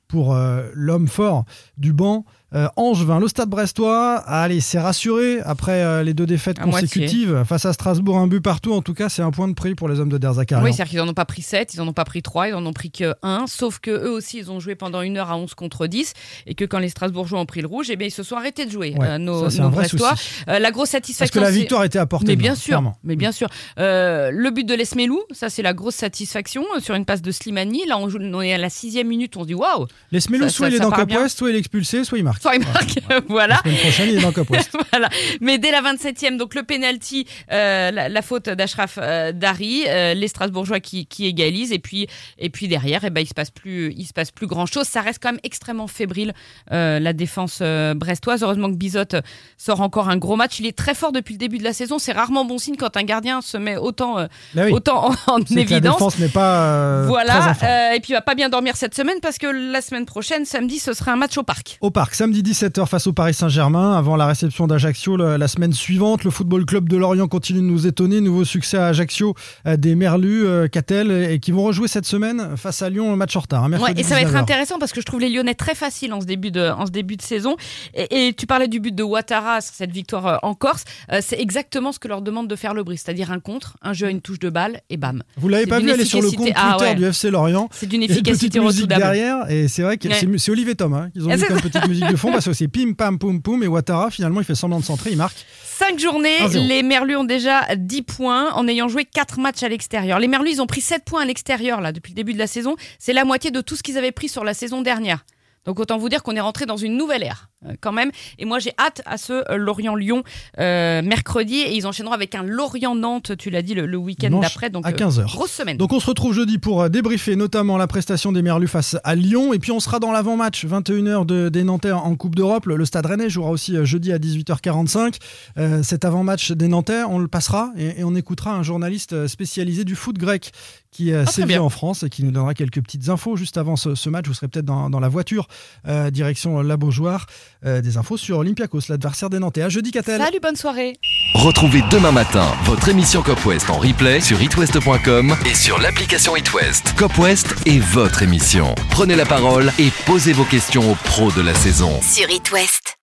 Pour 0.09 0.33
euh, 0.35 0.69
l'homme 0.73 1.07
fort 1.07 1.45
du 1.77 1.91
banc, 1.93 2.25
euh, 2.55 2.67
Angevin, 2.77 3.19
le 3.19 3.27
stade 3.27 3.49
brestois, 3.49 4.15
allez, 4.25 4.61
c'est 4.61 4.79
rassuré 4.79 5.41
après 5.41 5.83
euh, 5.83 6.01
les 6.03 6.13
deux 6.13 6.25
défaites 6.25 6.59
À 6.59 6.65
moitié. 6.65 6.87
consécutives 6.87 7.43
face 7.43 7.65
à 7.65 7.73
Strasbourg, 7.73 8.17
un 8.17 8.27
but 8.27 8.39
partout. 8.41 8.71
En 8.73 8.81
tout 8.81 8.93
cas, 8.93 9.09
c'est 9.09 9.21
un 9.21 9.31
point 9.31 9.47
de 9.49 9.53
prix 9.53 9.75
pour 9.75 9.89
les 9.89 9.99
hommes 9.99 10.07
de 10.09 10.17
Derzakarian. 10.17 10.63
Oui, 10.63 10.73
c'est-à-dire 10.73 10.89
qu'ils 10.91 10.99
n'en 10.99 11.09
ont 11.09 11.13
pas 11.13 11.25
pris 11.25 11.41
7, 11.41 11.73
ils 11.73 11.77
n'en 11.77 11.87
ont 11.89 11.93
pas 11.93 12.05
pris 12.05 12.21
3, 12.21 12.47
ils 12.47 12.51
n'en 12.53 12.65
ont 12.65 12.71
pris 12.73 12.89
que 12.89 13.13
1, 13.21 13.47
sauf 13.47 13.79
que 13.79 13.91
eux 13.91 14.11
aussi, 14.11 14.37
ils 14.37 14.49
ont 14.49 14.59
joué 14.61 14.75
pendant 14.75 15.01
une 15.01 15.17
heure 15.17 15.29
à 15.29 15.37
11 15.37 15.53
contre 15.55 15.87
10, 15.87 16.13
et 16.45 16.55
que 16.55 16.63
quand 16.63 16.79
les 16.79 16.87
Strasbourgeois 16.89 17.39
ont 17.39 17.45
pris 17.45 17.59
le 17.61 17.67
rouge, 17.67 17.87
eh 17.89 17.95
bien, 17.97 18.07
ils 18.07 18.11
se 18.11 18.23
sont 18.23 18.35
arrêtés 18.37 18.65
de 18.65 18.71
jouer, 18.71 18.95
Ouais, 18.97 19.07
euh, 19.07 19.17
nos, 19.17 19.43
ça, 19.43 19.49
c'est 19.49 19.59
nos 19.59 19.67
un 19.67 19.69
vrai 19.69 19.87
Brestois. 19.89 20.15
souci. 20.15 20.43
Euh, 20.47 20.59
la 20.59 20.71
grosse 20.71 20.91
Parce 20.91 21.03
satisfaction. 21.03 21.41
que 21.41 21.45
la 21.45 21.51
victoire 21.51 21.83
était 21.83 21.99
apportée. 21.99 22.27
Mais 22.27 22.35
bien 22.37 22.55
sûr, 22.55 22.67
clairement. 22.67 22.97
mais 23.03 23.15
bien 23.17 23.33
sûr. 23.33 23.49
Euh, 23.77 24.31
le 24.31 24.51
but 24.51 24.63
de 24.65 24.73
Lesmelou, 24.73 25.19
ça 25.31 25.49
c'est 25.49 25.61
la 25.61 25.73
grosse 25.73 25.95
satisfaction 25.95 26.63
sur 26.79 26.95
une 26.95 27.03
passe 27.05 27.21
de 27.21 27.31
Slimani. 27.31 27.85
Là, 27.87 27.97
on, 27.97 28.07
joue, 28.09 28.19
on 28.21 28.41
est 28.41 28.53
à 28.53 28.57
la 28.57 28.69
sixième 28.69 29.07
minute, 29.07 29.35
on 29.35 29.41
se 29.41 29.47
dit 29.47 29.53
waouh, 29.53 29.85
Les 30.11 30.21
Smelou, 30.21 30.43
Ça- 30.45 30.49
soit 30.49 30.65
ça- 30.67 30.69
il 30.69 30.75
est 30.75 30.79
dans. 30.79 30.91
West, 31.21 31.37
soit 31.37 31.49
il 31.49 31.55
est 31.55 31.59
expulsé, 31.59 32.03
soit 32.03 32.17
il 32.17 32.23
marque. 32.23 32.36
Soit 32.41 32.55
il 32.55 32.61
marque, 32.61 32.99
voilà. 33.27 33.55
La 33.55 33.61
semaine 33.61 33.77
prochaine, 33.77 34.09
il 34.09 34.17
est 34.17 34.21
dans 34.21 34.31
Cop 34.31 34.49
West. 34.49 34.71
voilà. 34.91 35.09
Mais 35.41 35.57
dès 35.57 35.71
la 35.71 35.81
27e, 35.81 36.37
donc 36.37 36.55
le 36.55 36.63
penalty, 36.63 37.25
euh, 37.51 37.91
la, 37.91 38.09
la 38.09 38.21
faute 38.21 38.49
d'Ashraf 38.49 38.99
euh, 39.01 39.31
Dari, 39.31 39.83
euh, 39.87 40.13
les 40.13 40.27
Strasbourgeois 40.27 40.79
qui, 40.79 41.05
qui 41.05 41.25
égalisent, 41.25 41.71
et 41.71 41.79
puis 41.79 42.07
et 42.37 42.49
puis 42.49 42.67
derrière, 42.67 43.03
eh 43.03 43.09
ben 43.09 43.21
il 43.21 43.27
se 43.27 43.33
passe 43.33 43.51
plus, 43.51 43.93
il 43.97 44.05
se 44.05 44.13
passe 44.13 44.31
plus 44.31 44.47
grand 44.47 44.65
chose. 44.65 44.85
Ça 44.87 45.01
reste 45.01 45.19
quand 45.21 45.31
même 45.31 45.41
extrêmement 45.43 45.87
fébrile 45.87 46.33
euh, 46.71 46.99
la 46.99 47.13
défense 47.13 47.61
brestoise. 47.95 48.43
Heureusement 48.43 48.69
que 48.69 48.75
Bizot 48.75 49.21
sort 49.57 49.81
encore 49.81 50.09
un 50.09 50.17
gros 50.17 50.35
match. 50.35 50.59
Il 50.59 50.65
est 50.65 50.77
très 50.77 50.93
fort 50.93 51.11
depuis 51.11 51.33
le 51.33 51.39
début 51.39 51.57
de 51.57 51.63
la 51.63 51.73
saison. 51.73 51.99
C'est 51.99 52.11
rarement 52.11 52.45
bon 52.45 52.57
signe 52.57 52.75
quand 52.75 52.97
un 52.97 53.03
gardien 53.03 53.41
se 53.41 53.57
met 53.57 53.77
autant 53.77 54.27
oui. 54.55 54.71
autant 54.71 55.11
en, 55.27 55.39
que 55.39 55.53
la 55.53 55.61
évidence. 55.61 55.97
défense 55.97 56.19
n'est 56.19 56.27
pas 56.29 57.01
très 57.01 57.07
Voilà, 57.07 57.53
et 57.95 57.99
puis 57.99 58.11
il 58.11 58.13
va 58.13 58.21
pas 58.21 58.35
bien 58.35 58.49
dormir 58.49 58.75
cette 58.75 58.95
semaine 58.95 59.19
parce 59.21 59.37
que 59.37 59.47
la 59.47 59.81
semaine 59.81 60.05
prochaine, 60.05 60.45
samedi, 60.45 60.79
ce 60.79 60.93
sera 60.93 61.11
un 61.11 61.15
match 61.15 61.37
au 61.37 61.43
parc. 61.43 61.77
Au 61.81 61.91
parc, 61.91 62.15
samedi 62.15 62.26
17h 62.33 62.87
face 62.87 63.07
au 63.07 63.13
Paris 63.13 63.33
Saint-Germain, 63.33 63.93
avant 63.97 64.15
la 64.15 64.25
réception 64.27 64.67
d'Ajaccio 64.67 65.17
la 65.17 65.47
semaine 65.47 65.73
suivante. 65.73 66.23
Le 66.23 66.31
Football 66.31 66.65
Club 66.65 66.89
de 66.89 66.97
Lorient 66.97 67.27
continue 67.27 67.59
de 67.59 67.65
nous 67.65 67.87
étonner. 67.87 68.21
Nouveau 68.21 68.45
succès 68.45 68.77
à 68.77 68.87
Ajaccio 68.87 69.35
euh, 69.65 69.77
des 69.77 69.95
Merlus, 69.95 70.45
euh, 70.45 70.67
Catel, 70.67 71.11
et 71.11 71.39
qui 71.39 71.51
vont 71.51 71.63
rejouer 71.63 71.87
cette 71.87 72.05
semaine 72.05 72.55
face 72.57 72.81
à 72.81 72.89
Lyon, 72.89 73.15
match 73.15 73.35
en 73.35 73.39
retard. 73.41 73.63
hein, 73.63 73.71
Ouais, 73.79 73.93
et 73.97 74.03
ça 74.03 74.15
va 74.15 74.21
être 74.21 74.31
19h. 74.31 74.37
intéressant 74.37 74.79
parce 74.79 74.91
que 74.91 75.01
je 75.01 75.05
trouve 75.05 75.19
les 75.21 75.29
Lyonnais 75.29 75.53
très 75.55 75.75
faciles 75.75 76.13
en 76.13 76.21
ce 76.21 76.25
début 76.25 76.51
de, 76.51 76.69
en 76.69 76.85
ce 76.85 76.91
début 76.91 77.15
de 77.17 77.21
saison. 77.21 77.55
Et, 77.93 78.27
et 78.27 78.33
tu 78.33 78.45
parlais 78.47 78.67
du 78.67 78.79
but 78.79 78.93
de 78.95 79.03
Ouattara 79.03 79.61
sur 79.61 79.73
cette 79.75 79.91
victoire 79.91 80.27
euh, 80.27 80.35
en 80.43 80.53
Corse. 80.55 80.83
C'est 81.21 81.39
exactement 81.39 81.91
ce 81.91 81.99
que 81.99 82.07
leur 82.07 82.21
demande 82.21 82.47
de 82.47 82.55
faire 82.55 82.73
le 82.73 82.83
Brice, 82.83 83.03
c'est-à-dire 83.05 83.31
un 83.31 83.39
contre, 83.39 83.77
un 83.81 83.93
jeu 83.93 84.07
à 84.07 84.09
une 84.09 84.21
touche 84.21 84.39
de 84.39 84.49
balle 84.49 84.81
et 84.89 84.97
bam. 84.97 85.23
Vous 85.37 85.47
l'avez 85.49 85.65
pas 85.67 85.79
vu 85.79 85.91
aller 85.91 86.05
sur 86.05 86.21
le 86.21 86.27
compte 86.29 86.37
Twitter 86.37 86.53
ah 86.55 86.77
ouais. 86.79 86.95
du 86.95 87.05
FC 87.05 87.29
Lorient 87.31 87.69
C'est 87.71 87.85
d'une 87.87 88.03
efficacité 88.03 88.59
derrière, 88.87 89.49
et 89.49 89.67
c'est 89.67 89.83
vrai 89.83 89.97
que 89.97 90.07
Ouais. 90.07 90.37
c'est 90.37 90.51
Olivier 90.51 90.75
Tom 90.75 90.93
hein, 90.93 91.09
qu'ils 91.11 91.25
ont 91.27 91.29
Ah, 91.31 91.35
mis 91.37 91.43
comme 91.43 91.59
petite 91.61 91.87
musique 91.87 92.09
de 92.09 92.15
fond 92.17 92.31
parce 92.31 92.45
que 92.45 92.53
c'est 92.53 92.67
pim 92.67 92.93
pam 92.93 93.17
poum 93.17 93.41
poum 93.41 93.63
et 93.63 93.67
Ouattara 93.67 94.11
finalement 94.11 94.41
il 94.41 94.45
fait 94.45 94.55
semblant 94.55 94.79
de 94.79 94.85
centrer, 94.85 95.11
il 95.11 95.17
marque. 95.17 95.37
Cinq 95.63 95.99
journées, 95.99 96.39
1-0. 96.39 96.67
les 96.67 96.83
Merlus 96.83 97.15
ont 97.15 97.23
déjà 97.23 97.75
10 97.75 98.01
points 98.01 98.51
en 98.53 98.67
ayant 98.67 98.87
joué 98.87 99.05
4 99.05 99.39
matchs 99.39 99.61
à 99.63 99.69
l'extérieur. 99.69 100.19
Les 100.19 100.27
Merlus, 100.27 100.53
ils 100.53 100.61
ont 100.61 100.65
pris 100.65 100.81
7 100.81 101.03
points 101.05 101.21
à 101.21 101.25
l'extérieur 101.25 101.81
là 101.81 101.91
depuis 101.91 102.11
le 102.11 102.15
début 102.15 102.33
de 102.33 102.39
la 102.39 102.47
saison. 102.47 102.75
C'est 102.97 103.13
la 103.13 103.25
moitié 103.25 103.51
de 103.51 103.61
tout 103.61 103.75
ce 103.75 103.83
qu'ils 103.83 103.97
avaient 103.97 104.11
pris 104.11 104.27
sur 104.27 104.43
la 104.43 104.53
saison 104.53 104.81
dernière. 104.81 105.23
Donc 105.65 105.79
autant 105.79 105.97
vous 105.97 106.09
dire 106.09 106.23
qu'on 106.23 106.35
est 106.35 106.41
rentré 106.41 106.65
dans 106.65 106.77
une 106.77 106.95
nouvelle 106.95 107.23
ère 107.23 107.49
quand 107.81 107.91
même. 107.91 108.11
Et 108.39 108.45
moi 108.45 108.59
j'ai 108.59 108.71
hâte 108.79 109.01
à 109.05 109.17
ce 109.17 109.33
euh, 109.51 109.57
Lorient-Lyon 109.57 110.23
euh, 110.59 111.01
mercredi 111.01 111.55
et 111.55 111.75
ils 111.75 111.87
enchaîneront 111.87 112.13
avec 112.13 112.35
un 112.35 112.43
Lorient-Nantes, 112.43 113.37
tu 113.37 113.49
l'as 113.49 113.61
dit, 113.61 113.73
le, 113.73 113.85
le 113.85 113.97
week-end 113.97 114.39
d'après. 114.39 114.69
Donc 114.69 114.85
à 114.85 114.89
euh, 114.89 114.93
15h. 114.93 115.25
grosse 115.25 115.51
semaine. 115.51 115.77
Donc 115.77 115.93
on 115.93 115.99
se 115.99 116.05
retrouve 116.07 116.33
jeudi 116.33 116.57
pour 116.57 116.81
euh, 116.83 116.89
débriefer 116.89 117.35
notamment 117.35 117.77
la 117.77 117.87
prestation 117.87 118.31
des 118.31 118.41
Merlus 118.41 118.67
face 118.67 118.97
à 119.03 119.15
Lyon 119.15 119.53
et 119.53 119.59
puis 119.59 119.71
on 119.71 119.79
sera 119.79 119.99
dans 119.99 120.11
l'avant-match 120.11 120.65
21h 120.65 121.25
de, 121.25 121.49
des 121.49 121.63
Nantais 121.63 121.91
en 121.91 122.15
Coupe 122.15 122.35
d'Europe. 122.35 122.65
Le, 122.67 122.75
le 122.75 122.85
Stade 122.85 123.05
Rennais 123.05 123.29
jouera 123.29 123.49
aussi 123.51 123.75
euh, 123.75 123.85
jeudi 123.85 124.11
à 124.11 124.19
18h45. 124.19 125.15
Euh, 125.57 125.83
cet 125.83 126.05
avant-match 126.05 126.51
des 126.51 126.67
Nantais, 126.67 127.03
on 127.03 127.19
le 127.19 127.27
passera 127.27 127.71
et, 127.77 127.99
et 127.99 128.03
on 128.03 128.15
écoutera 128.15 128.51
un 128.53 128.63
journaliste 128.63 129.13
euh, 129.13 129.27
spécialisé 129.27 129.83
du 129.83 129.95
foot 129.95 130.17
grec 130.17 130.51
qui 130.91 131.11
euh, 131.11 131.23
Ah, 131.27 131.31
sévit 131.31 131.57
en 131.57 131.69
France 131.69 132.03
et 132.03 132.09
qui 132.09 132.23
nous 132.23 132.31
donnera 132.31 132.53
quelques 132.53 132.81
petites 132.81 133.09
infos 133.09 133.35
juste 133.35 133.57
avant 133.57 133.75
ce, 133.75 133.93
ce 133.95 134.09
match. 134.09 134.27
Vous 134.27 134.33
serez 134.33 134.47
peut-être 134.47 134.65
dans, 134.65 134.89
dans 134.89 134.99
la 134.99 135.09
voiture 135.09 135.47
euh, 135.87 136.09
direction 136.09 136.61
la 136.61 136.77
Beaujoire. 136.77 137.25
Euh, 137.65 137.81
des 137.81 137.97
infos 137.97 138.17
sur 138.17 138.37
Olympiakos, 138.37 138.81
l'adversaire 138.89 139.29
des 139.29 139.39
Nantais. 139.39 139.61
À 139.61 139.69
jeudi, 139.69 139.91
Catel. 139.91 140.21
Salut, 140.21 140.39
bonne 140.41 140.55
soirée. 140.55 140.93
Retrouvez 141.35 141.83
demain 141.91 142.11
matin 142.11 142.45
votre 142.65 142.89
émission 142.89 143.21
Cop 143.21 143.43
West 143.45 143.69
en 143.69 143.77
replay 143.77 144.21
sur 144.21 144.41
itwest.com 144.41 145.35
et 145.45 145.53
sur 145.53 145.79
l'application 145.79 146.35
itwest. 146.35 146.93
Cop 146.97 147.17
West 147.17 147.55
est 147.65 147.79
votre 147.79 148.23
émission. 148.23 148.73
Prenez 148.89 149.15
la 149.15 149.25
parole 149.25 149.71
et 149.79 149.91
posez 150.05 150.33
vos 150.33 150.45
questions 150.45 150.91
aux 150.91 150.95
pros 150.95 151.31
de 151.31 151.41
la 151.41 151.53
saison. 151.53 151.99
Sur 152.01 152.29
It 152.29 152.51
West. 152.51 152.97